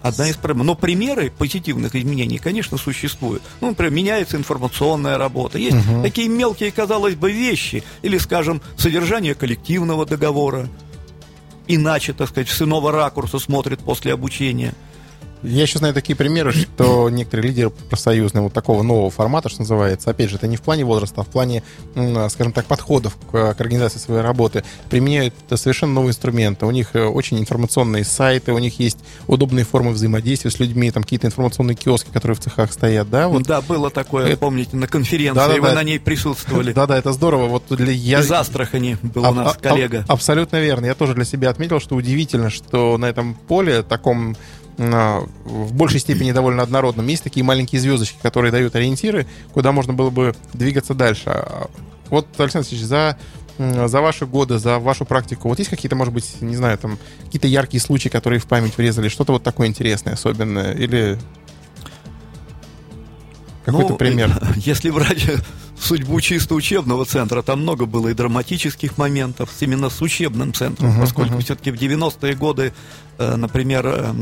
Одна 0.02 0.28
из 0.28 0.36
проблем. 0.36 0.66
Но 0.66 0.76
примеры 0.76 1.32
позитивных 1.32 1.96
изменений, 1.96 2.40
конечно, 2.40 2.78
существуют. 2.78 3.44
Ну, 3.62 3.70
например, 3.70 3.94
меняется 3.94 4.38
информационная 4.38 5.20
работа. 5.20 5.60
Есть 5.60 5.78
угу. 5.88 6.02
такие 6.02 6.28
мелкие, 6.28 6.72
казалось 6.72 7.14
бы, 7.14 7.32
вещи. 7.32 7.84
Или, 8.02 8.18
скажем, 8.18 8.62
содержание 8.76 9.36
коллективного 9.36 10.08
договора. 10.08 10.68
Иначе, 11.68 12.12
так 12.14 12.28
сказать, 12.28 12.50
с 12.50 12.60
иного 12.62 12.92
ракурса 12.92 13.38
смотрит 13.38 13.80
после 13.80 14.12
обучения– 14.12 14.74
я 15.44 15.62
еще 15.64 15.80
знаю 15.80 15.94
такие 15.94 16.16
примеры, 16.16 16.52
что 16.54 17.10
некоторые 17.10 17.50
лидеры 17.50 17.70
профсоюзные 17.70 18.42
вот 18.42 18.54
такого 18.54 18.84
нового 18.84 19.10
формата, 19.10 19.50
что 19.50 19.62
называется, 19.62 20.10
опять 20.10 20.30
же, 20.30 20.38
это 20.38 20.48
не 20.48 20.58
в 20.58 20.62
плане 20.62 20.86
возраста, 20.86 21.22
а 21.22 21.24
в 21.24 21.28
плане, 21.28 21.64
скажем 22.30 22.54
так, 22.54 22.66
подходов 22.66 23.18
к, 23.32 23.54
к 23.54 23.62
организации 23.62 24.00
своей 24.00 24.22
работы, 24.22 24.64
применяют 24.90 25.34
совершенно 25.54 25.94
новые 25.94 26.12
инструменты. 26.12 26.66
У 26.66 26.72
них 26.72 26.96
э, 26.96 27.04
очень 27.04 27.40
информационные 27.40 28.06
сайты, 28.06 28.54
у 28.54 28.60
них 28.60 28.80
есть 28.80 29.00
удобные 29.28 29.66
формы 29.66 29.92
взаимодействия 29.92 30.52
с 30.52 30.60
людьми, 30.60 30.92
там 30.92 31.04
какие-то 31.04 31.28
информационные 31.28 31.76
киоски, 31.76 32.10
которые 32.12 32.36
в 32.36 32.40
цехах 32.40 32.72
стоят, 32.72 33.10
да? 33.10 33.28
Вот. 33.28 33.44
Да, 33.44 33.62
было 33.62 33.90
такое, 33.90 34.28
это... 34.28 34.38
помните, 34.38 34.76
на 34.78 34.88
конференции, 34.88 35.36
да, 35.36 35.48
да, 35.48 35.56
вы 35.56 35.68
да. 35.68 35.74
на 35.76 35.84
ней 35.84 36.00
присутствовали. 36.00 36.74
Да-да, 36.84 36.98
это 36.98 37.12
здорово. 37.14 37.48
Вот 37.48 37.64
для... 37.70 37.92
я... 37.92 38.20
Из 38.22 38.32
Астрахани 38.32 38.98
был 39.02 39.26
а, 39.26 39.32
у 39.32 39.34
нас 39.34 39.56
а, 39.56 39.60
коллега. 39.60 40.06
А, 40.08 40.14
абсолютно 40.14 40.60
верно. 40.62 40.86
Я 40.86 40.96
тоже 40.96 41.14
для 41.14 41.26
себя 41.26 41.50
отметил, 41.50 41.80
что 41.80 41.96
удивительно, 41.96 42.50
что 42.50 42.98
на 42.98 43.06
этом 43.06 43.36
поле 43.36 43.84
таком 43.84 44.36
в 44.78 45.74
большей 45.74 46.00
степени 46.00 46.32
довольно 46.32 46.64
однородным. 46.64 47.08
Есть 47.08 47.24
такие 47.24 47.44
маленькие 47.44 47.80
звездочки, 47.80 48.18
которые 48.22 48.52
дают 48.52 48.76
ориентиры, 48.76 49.28
куда 49.54 49.72
можно 49.72 49.94
было 49.94 50.10
бы 50.10 50.36
двигаться 50.54 50.94
дальше. 50.94 51.24
А, 51.28 51.70
вот, 52.10 52.28
Александр 52.38 52.68
Алексеевич, 52.68 52.86
за 52.86 53.18
за 53.60 54.02
ваши 54.02 54.26
годы, 54.26 54.58
за 54.58 54.80
вашу 54.80 55.06
практику, 55.06 55.48
вот 55.48 55.60
есть 55.60 55.70
какие-то, 55.70 55.96
может 55.96 56.12
быть, 56.12 56.42
не 56.42 56.56
знаю, 56.56 56.76
там, 56.80 56.98
какие-то 57.26 57.48
яркие 57.48 57.80
случаи, 57.82 58.10
которые 58.10 58.40
в 58.40 58.48
память 58.48 58.76
врезали, 58.78 59.10
что-то 59.10 59.34
вот 59.34 59.44
такое 59.44 59.68
интересное, 59.68 60.14
особенное, 60.14 60.74
или 60.74 61.20
какой-то 63.64 63.92
ну, 63.92 63.98
пример? 63.98 64.32
Если 64.56 64.90
брать 64.90 65.24
судьбу 65.80 66.22
чисто 66.22 66.56
учебного 66.56 67.06
центра, 67.06 67.42
там 67.42 67.62
много 67.62 67.86
было 67.86 68.10
и 68.10 68.14
драматических 68.14 68.98
моментов 68.98 69.50
именно 69.60 69.90
с 69.90 70.02
учебным 70.02 70.54
центром, 70.54 70.90
uh-huh, 70.90 71.02
поскольку 71.02 71.36
uh-huh. 71.36 71.44
все-таки 71.44 71.72
в 71.72 71.76
90-е 71.76 72.36
годы 72.36 72.74
Э, 73.18 73.36
например, 73.36 73.86
э, 73.86 74.14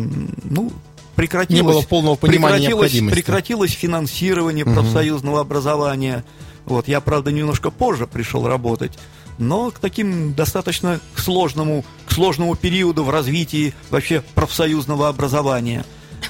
ну, 0.43 0.71
прекратилось, 1.15 1.61
не 1.61 1.67
было 1.67 1.81
полного 1.81 2.15
понимания 2.15 2.69
прекратилось, 2.69 3.11
прекратилось 3.11 3.71
финансирование 3.71 4.65
угу. 4.65 4.73
профсоюзного 4.73 5.39
образования. 5.39 6.23
Вот, 6.65 6.87
я, 6.87 7.01
правда, 7.01 7.31
немножко 7.31 7.71
позже 7.71 8.05
пришел 8.05 8.47
работать, 8.47 8.97
но 9.37 9.71
к 9.71 9.79
таким 9.79 10.33
достаточно 10.33 10.99
сложному, 11.15 11.85
к 12.05 12.11
сложному 12.11 12.55
периоду 12.55 13.03
в 13.03 13.09
развитии 13.09 13.73
вообще 13.89 14.23
профсоюзного 14.35 15.07
образования. 15.07 15.85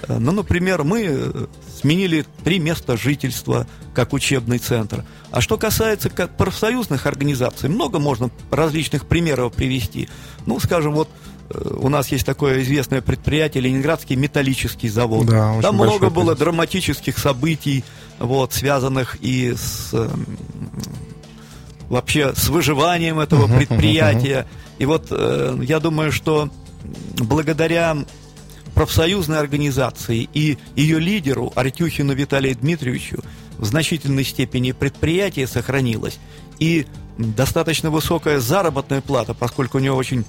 Э, 0.07 0.17
ну, 0.19 0.31
например, 0.31 0.83
мы 0.83 1.47
сменили 1.81 2.25
три 2.43 2.59
места 2.59 2.97
жительства 2.97 3.67
как 3.93 4.13
учебный 4.13 4.59
центр. 4.59 5.03
А 5.31 5.41
что 5.41 5.57
касается 5.57 6.09
профсоюзных 6.09 7.05
организаций, 7.05 7.69
много 7.69 7.99
можно 7.99 8.29
различных 8.49 9.05
примеров 9.05 9.53
привести. 9.53 10.07
Ну, 10.45 10.59
скажем, 10.59 10.93
вот 10.93 11.09
у 11.53 11.89
нас 11.89 12.09
есть 12.09 12.25
такое 12.25 12.61
известное 12.61 13.01
предприятие 13.01 13.63
Ленинградский 13.63 14.15
металлический 14.15 14.89
завод. 14.89 15.25
Да, 15.25 15.59
Там 15.61 15.75
много 15.75 16.09
было 16.09 16.35
драматических 16.35 17.17
событий, 17.17 17.83
вот, 18.19 18.53
связанных 18.53 19.17
и 19.21 19.53
с 19.55 19.93
вообще 21.89 22.33
с 22.33 22.47
выживанием 22.47 23.19
этого 23.19 23.47
uh-huh, 23.47 23.57
предприятия. 23.57 24.47
Uh-huh. 24.47 24.75
И 24.79 24.85
вот 24.85 25.07
э, 25.11 25.57
я 25.63 25.81
думаю, 25.81 26.13
что 26.13 26.49
благодаря 27.17 27.97
профсоюзной 28.73 29.39
организации 29.39 30.29
и 30.33 30.57
ее 30.75 30.99
лидеру 30.99 31.51
Артюхину 31.55 32.13
Виталию 32.13 32.55
Дмитриевичу 32.55 33.23
в 33.57 33.65
значительной 33.65 34.23
степени 34.23 34.71
предприятие 34.71 35.47
сохранилось. 35.47 36.19
И 36.59 36.85
достаточно 37.17 37.89
высокая 37.89 38.39
заработная 38.39 39.01
плата, 39.01 39.33
поскольку 39.33 39.77
у 39.77 39.81
него 39.81 39.95
очень 39.97 40.25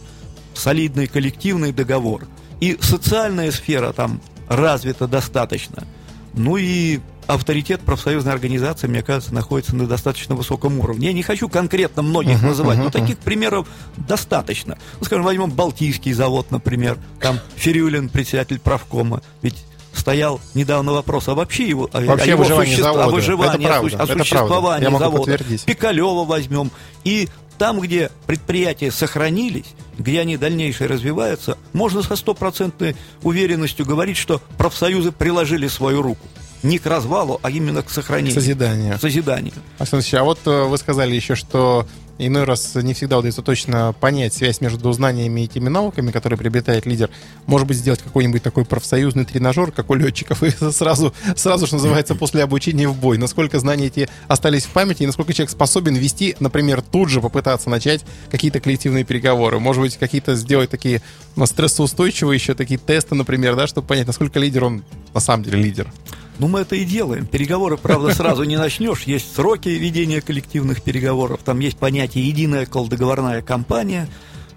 солидный 0.54 1.06
коллективный 1.06 1.72
договор. 1.72 2.26
И 2.60 2.78
социальная 2.80 3.50
сфера 3.50 3.92
там 3.92 4.20
развита 4.48 5.06
достаточно. 5.06 5.86
Ну 6.34 6.56
и 6.56 7.00
авторитет 7.26 7.80
профсоюзной 7.80 8.32
организации, 8.32 8.86
мне 8.86 9.02
кажется, 9.02 9.34
находится 9.34 9.76
на 9.76 9.86
достаточно 9.86 10.34
высоком 10.34 10.80
уровне. 10.80 11.08
Я 11.08 11.12
не 11.12 11.22
хочу 11.22 11.48
конкретно 11.48 12.02
многих 12.02 12.42
uh-huh, 12.42 12.46
называть, 12.46 12.78
uh-huh, 12.78 12.84
но 12.84 12.90
таких 12.90 13.18
примеров 13.18 13.68
достаточно. 13.96 14.78
Ну, 14.98 15.06
скажем, 15.06 15.24
возьмем 15.24 15.50
Балтийский 15.50 16.12
завод, 16.12 16.50
например, 16.50 16.98
там 17.20 17.38
Фирюлин, 17.56 18.08
председатель 18.08 18.58
правкома, 18.58 19.22
ведь 19.40 19.64
стоял 19.92 20.40
недавно 20.54 20.92
вопрос, 20.92 21.28
а 21.28 21.34
вообще 21.34 21.68
его, 21.68 21.88
вообще 21.92 22.32
о 22.32 22.34
его 22.34 22.44
суще... 22.44 22.82
о 22.84 23.08
выживании, 23.08 23.66
о, 23.66 24.02
о 24.02 24.06
существовании 24.06 24.98
завода. 24.98 25.38
Пикалева 25.66 26.24
возьмем. 26.24 26.70
И 27.04 27.28
там, 27.58 27.78
где 27.78 28.10
предприятия 28.26 28.90
сохранились, 28.90 29.66
где 29.98 30.20
они 30.20 30.36
дальнейшее 30.36 30.88
развиваются, 30.88 31.58
можно 31.72 32.02
со 32.02 32.16
стопроцентной 32.16 32.96
уверенностью 33.22 33.86
говорить, 33.86 34.16
что 34.16 34.40
профсоюзы 34.58 35.12
приложили 35.12 35.68
свою 35.68 36.02
руку. 36.02 36.26
Не 36.62 36.78
к 36.78 36.86
развалу, 36.86 37.40
а 37.42 37.50
именно 37.50 37.82
к 37.82 37.90
сохранению. 37.90 38.34
Созиданию. 38.34 38.98
Созиданию. 38.98 39.54
Александр 39.78 40.06
а 40.12 40.24
вот 40.24 40.38
э, 40.46 40.64
вы 40.64 40.78
сказали 40.78 41.14
еще, 41.14 41.34
что 41.34 41.86
иной 42.18 42.44
раз 42.44 42.74
не 42.74 42.94
всегда 42.94 43.18
удается 43.18 43.42
точно 43.42 43.94
понять 43.98 44.34
связь 44.34 44.60
между 44.60 44.92
знаниями 44.92 45.42
и 45.42 45.48
теми 45.48 45.68
навыками, 45.68 46.10
которые 46.10 46.38
приобретает 46.38 46.86
лидер. 46.86 47.10
Может 47.46 47.66
быть, 47.66 47.76
сделать 47.76 48.00
какой-нибудь 48.00 48.42
такой 48.42 48.64
профсоюзный 48.64 49.24
тренажер, 49.24 49.72
как 49.72 49.90
у 49.90 49.94
летчиков, 49.94 50.42
и 50.42 50.50
сразу, 50.72 51.14
сразу 51.36 51.66
что 51.66 51.76
называется, 51.76 52.14
после 52.14 52.42
обучения 52.42 52.88
в 52.88 52.96
бой. 52.96 53.18
Насколько 53.18 53.58
знания 53.58 53.86
эти 53.86 54.08
остались 54.28 54.64
в 54.64 54.70
памяти, 54.70 55.02
и 55.02 55.06
насколько 55.06 55.32
человек 55.32 55.50
способен 55.50 55.94
вести, 55.94 56.36
например, 56.40 56.82
тут 56.82 57.08
же 57.08 57.20
попытаться 57.20 57.70
начать 57.70 58.04
какие-то 58.30 58.60
коллективные 58.60 59.04
переговоры. 59.04 59.58
Может 59.58 59.82
быть, 59.82 59.96
какие-то 59.96 60.34
сделать 60.34 60.70
такие 60.70 61.02
ну, 61.36 61.46
стрессоустойчивые 61.46 62.36
еще 62.36 62.54
такие 62.54 62.78
тесты, 62.78 63.14
например, 63.14 63.56
да, 63.56 63.66
чтобы 63.66 63.86
понять, 63.86 64.06
насколько 64.06 64.38
лидер 64.38 64.64
он 64.64 64.84
на 65.14 65.20
самом 65.20 65.44
деле 65.44 65.62
лидер. 65.62 65.92
Ну, 66.38 66.48
мы 66.48 66.60
это 66.60 66.76
и 66.76 66.84
делаем. 66.84 67.26
Переговоры, 67.26 67.76
правда, 67.76 68.14
сразу 68.14 68.44
не 68.44 68.56
начнешь. 68.56 69.02
Есть 69.02 69.34
сроки 69.34 69.68
ведения 69.68 70.20
коллективных 70.20 70.82
переговоров, 70.82 71.40
там 71.44 71.60
есть 71.60 71.78
понятие 71.78 72.26
единая 72.26 72.66
колдоговорная 72.66 73.42
компания. 73.42 74.08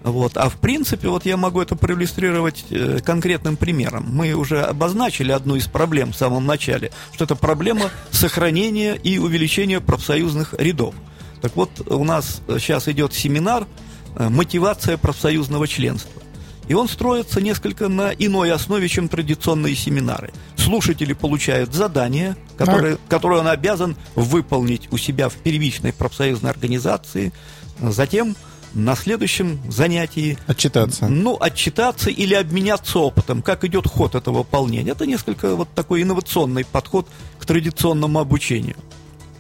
Вот. 0.04 0.38
А 0.38 0.50
в 0.50 0.58
принципе, 0.58 1.08
вот 1.08 1.26
я 1.26 1.36
могу 1.36 1.62
это 1.62 1.76
проиллюстрировать 1.76 2.66
э, 2.70 3.00
конкретным 3.04 3.58
примером. 3.58 4.06
Мы 4.08 4.34
уже 4.34 4.62
обозначили 4.62 5.32
одну 5.32 5.56
из 5.56 5.66
проблем 5.66 6.12
в 6.12 6.16
самом 6.16 6.46
начале, 6.46 6.92
что 7.14 7.24
это 7.26 7.36
проблема 7.36 7.90
сохранения 8.12 8.94
и 8.94 9.18
увеличения 9.18 9.82
профсоюзных 9.82 10.54
рядов. 10.60 10.94
Так 11.42 11.56
вот, 11.56 11.70
у 11.92 12.04
нас 12.04 12.42
сейчас 12.48 12.88
идет 12.88 13.14
семинар 13.14 13.66
«Мотивация 14.18 14.98
профсоюзного 14.98 15.68
членства». 15.68 16.22
И 16.68 16.74
он 16.74 16.88
строится 16.88 17.42
несколько 17.42 17.88
на 17.88 18.12
иной 18.12 18.52
основе, 18.52 18.88
чем 18.88 19.08
традиционные 19.08 19.76
семинары. 19.76 20.32
Слушатели 20.56 21.14
получают 21.14 21.74
задания, 21.74 22.36
которые, 22.58 22.98
которые 23.08 23.42
он 23.42 23.48
обязан 23.48 23.96
выполнить 24.16 24.92
у 24.92 24.98
себя 24.98 25.30
в 25.30 25.36
первичной 25.36 25.94
профсоюзной 25.94 26.52
организации. 26.52 27.32
Затем 27.80 28.36
на 28.74 28.96
следующем 28.96 29.60
занятии... 29.72 30.38
Отчитаться. 30.48 31.08
Ну, 31.08 31.38
отчитаться 31.40 32.10
или 32.10 32.34
обменяться 32.34 33.00
опытом, 33.00 33.42
как 33.42 33.64
идет 33.64 33.88
ход 33.88 34.16
этого 34.16 34.40
выполнения. 34.40 34.92
Это 34.92 35.06
несколько 35.06 35.56
вот 35.56 35.70
такой 35.74 36.02
инновационный 36.02 36.66
подход 36.66 37.08
к 37.40 37.46
традиционному 37.46 38.20
обучению. 38.20 38.76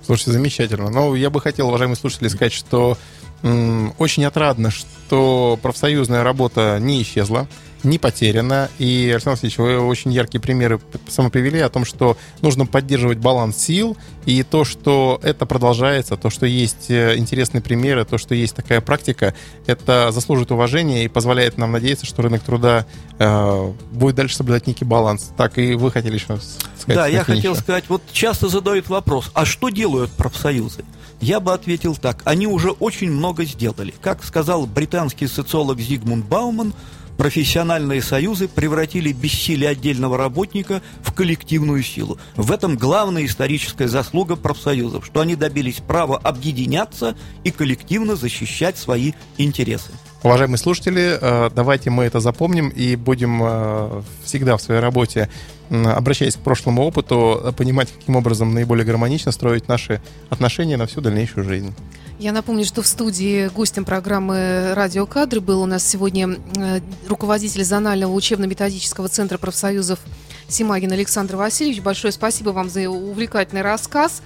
Слушайте, 0.05 0.31
замечательно. 0.31 0.89
Но 0.89 1.15
я 1.15 1.29
бы 1.29 1.41
хотел, 1.41 1.67
уважаемые 1.67 1.97
слушатели, 1.97 2.27
сказать, 2.27 2.53
что 2.53 2.97
очень 3.43 4.25
отрадно, 4.25 4.71
что 4.71 5.59
профсоюзная 5.61 6.23
работа 6.23 6.77
не 6.79 7.01
исчезла, 7.01 7.47
не 7.85 7.99
потеряна. 7.99 8.69
И, 8.79 9.09
Александр 9.11 9.37
Васильевич, 9.37 9.57
вы 9.57 9.79
очень 9.79 10.11
яркие 10.11 10.41
примеры 10.41 10.79
самопривели 11.07 11.59
о 11.59 11.69
том, 11.69 11.85
что 11.85 12.17
нужно 12.41 12.65
поддерживать 12.65 13.19
баланс 13.19 13.57
сил, 13.57 13.95
и 14.25 14.43
то, 14.43 14.65
что 14.65 15.19
это 15.23 15.45
продолжается, 15.45 16.17
то, 16.17 16.29
что 16.29 16.45
есть 16.45 16.89
э, 16.89 17.15
интересные 17.17 17.61
примеры, 17.61 18.03
то, 18.05 18.17
что 18.17 18.33
есть 18.33 18.55
такая 18.55 18.81
практика, 18.81 19.35
это 19.67 20.11
заслуживает 20.11 20.51
уважения 20.51 21.05
и 21.05 21.07
позволяет 21.07 21.57
нам 21.57 21.71
надеяться, 21.71 22.05
что 22.05 22.23
рынок 22.23 22.41
труда 22.41 22.85
э, 23.19 23.73
будет 23.91 24.15
дальше 24.15 24.35
соблюдать 24.35 24.67
некий 24.67 24.85
баланс. 24.85 25.31
Так, 25.37 25.57
и 25.57 25.75
вы 25.75 25.91
хотели 25.91 26.15
еще 26.15 26.39
сказать? 26.77 26.95
Да, 26.95 27.07
я 27.07 27.23
хотел 27.23 27.55
сказать, 27.55 27.85
вот 27.87 28.01
часто 28.11 28.49
задают 28.49 28.89
вопрос, 28.89 29.29
а 29.33 29.45
что 29.45 29.69
делают 29.69 30.11
профсоюзы? 30.11 30.83
Я 31.21 31.39
бы 31.39 31.53
ответил 31.53 31.95
так. 31.95 32.21
Они 32.25 32.47
уже 32.47 32.71
очень 32.71 33.11
много 33.11 33.45
сделали. 33.45 33.93
Как 34.01 34.23
сказал 34.23 34.65
британский 34.65 35.27
социолог 35.27 35.79
Зигмунд 35.79 36.25
Бауман, 36.25 36.73
профессиональные 37.17 38.01
союзы 38.01 38.47
превратили 38.47 39.11
бессилие 39.11 39.69
отдельного 39.69 40.17
работника 40.17 40.81
в 41.01 41.13
коллективную 41.13 41.83
силу. 41.83 42.17
В 42.35 42.51
этом 42.51 42.75
главная 42.77 43.25
историческая 43.25 43.87
заслуга 43.87 44.35
профсоюзов, 44.35 45.05
что 45.05 45.21
они 45.21 45.35
добились 45.35 45.81
права 45.85 46.17
объединяться 46.17 47.15
и 47.43 47.51
коллективно 47.51 48.15
защищать 48.15 48.77
свои 48.77 49.13
интересы. 49.37 49.91
Уважаемые 50.25 50.57
слушатели, 50.57 51.19
э, 51.21 51.51
давайте 51.53 51.91
мы 51.91 52.05
это 52.05 52.19
запомним 52.19 52.69
и 52.69 52.95
будем 52.95 53.43
э, 53.43 54.01
всегда 54.23 54.57
в 54.57 54.61
своей 54.61 54.81
работе, 54.81 55.29
обращаясь 55.69 56.33
к 56.33 56.39
прошлому 56.39 56.81
опыту, 56.81 57.53
понимать, 57.55 57.91
каким 57.91 58.15
образом 58.15 58.51
наиболее 58.51 58.87
гармонично 58.87 59.31
строить 59.31 59.67
наши 59.67 60.01
отношения 60.31 60.77
на 60.77 60.87
всю 60.87 61.01
дальнейшую 61.01 61.43
жизнь. 61.43 61.75
Я 62.17 62.31
напомню, 62.31 62.65
что 62.65 62.81
в 62.81 62.87
студии 62.87 63.49
гостем 63.49 63.85
программы 63.85 64.73
«Радиокадры» 64.73 65.41
был 65.41 65.61
у 65.61 65.67
нас 65.67 65.87
сегодня 65.87 66.39
э, 66.57 66.79
руководитель 67.07 67.63
зонального 67.63 68.11
учебно-методического 68.11 69.09
центра 69.09 69.37
профсоюзов 69.37 69.99
Симагин 70.47 70.91
Александр 70.91 71.35
Васильевич. 71.35 71.83
Большое 71.83 72.11
спасибо 72.11 72.49
вам 72.49 72.71
за 72.71 72.89
увлекательный 72.89 73.61
рассказ. 73.61 74.23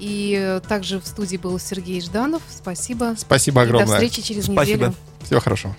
И 0.00 0.60
также 0.68 1.00
в 1.00 1.06
студии 1.06 1.38
был 1.38 1.58
Сергей 1.58 2.02
Жданов. 2.02 2.42
Спасибо. 2.54 3.14
Спасибо 3.16 3.62
огромное. 3.62 3.86
И 3.86 3.88
до 3.88 3.94
встречи 3.94 4.20
через 4.20 4.44
Спасибо. 4.44 4.86
неделю. 4.88 4.94
Всего 5.22 5.40
хорошего. 5.40 5.74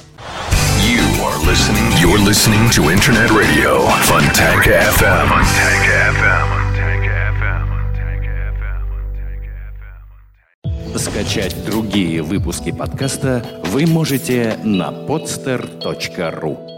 You 0.81 1.01
are 1.23 1.37
listening, 1.45 1.91
you're 2.01 2.17
listening 2.19 2.69
to 2.71 2.89
Internet 2.89 3.31
Radio, 3.31 3.87
Fontanka 4.03 4.81
FM. 4.97 5.27
Fontanka 5.27 6.11
FM. 6.15 6.61
Скачать 10.97 11.55
другие 11.65 12.21
выпуски 12.21 12.71
подкаста 12.71 13.43
вы 13.65 13.85
можете 13.85 14.57
на 14.63 14.89
podster.ru 14.91 16.70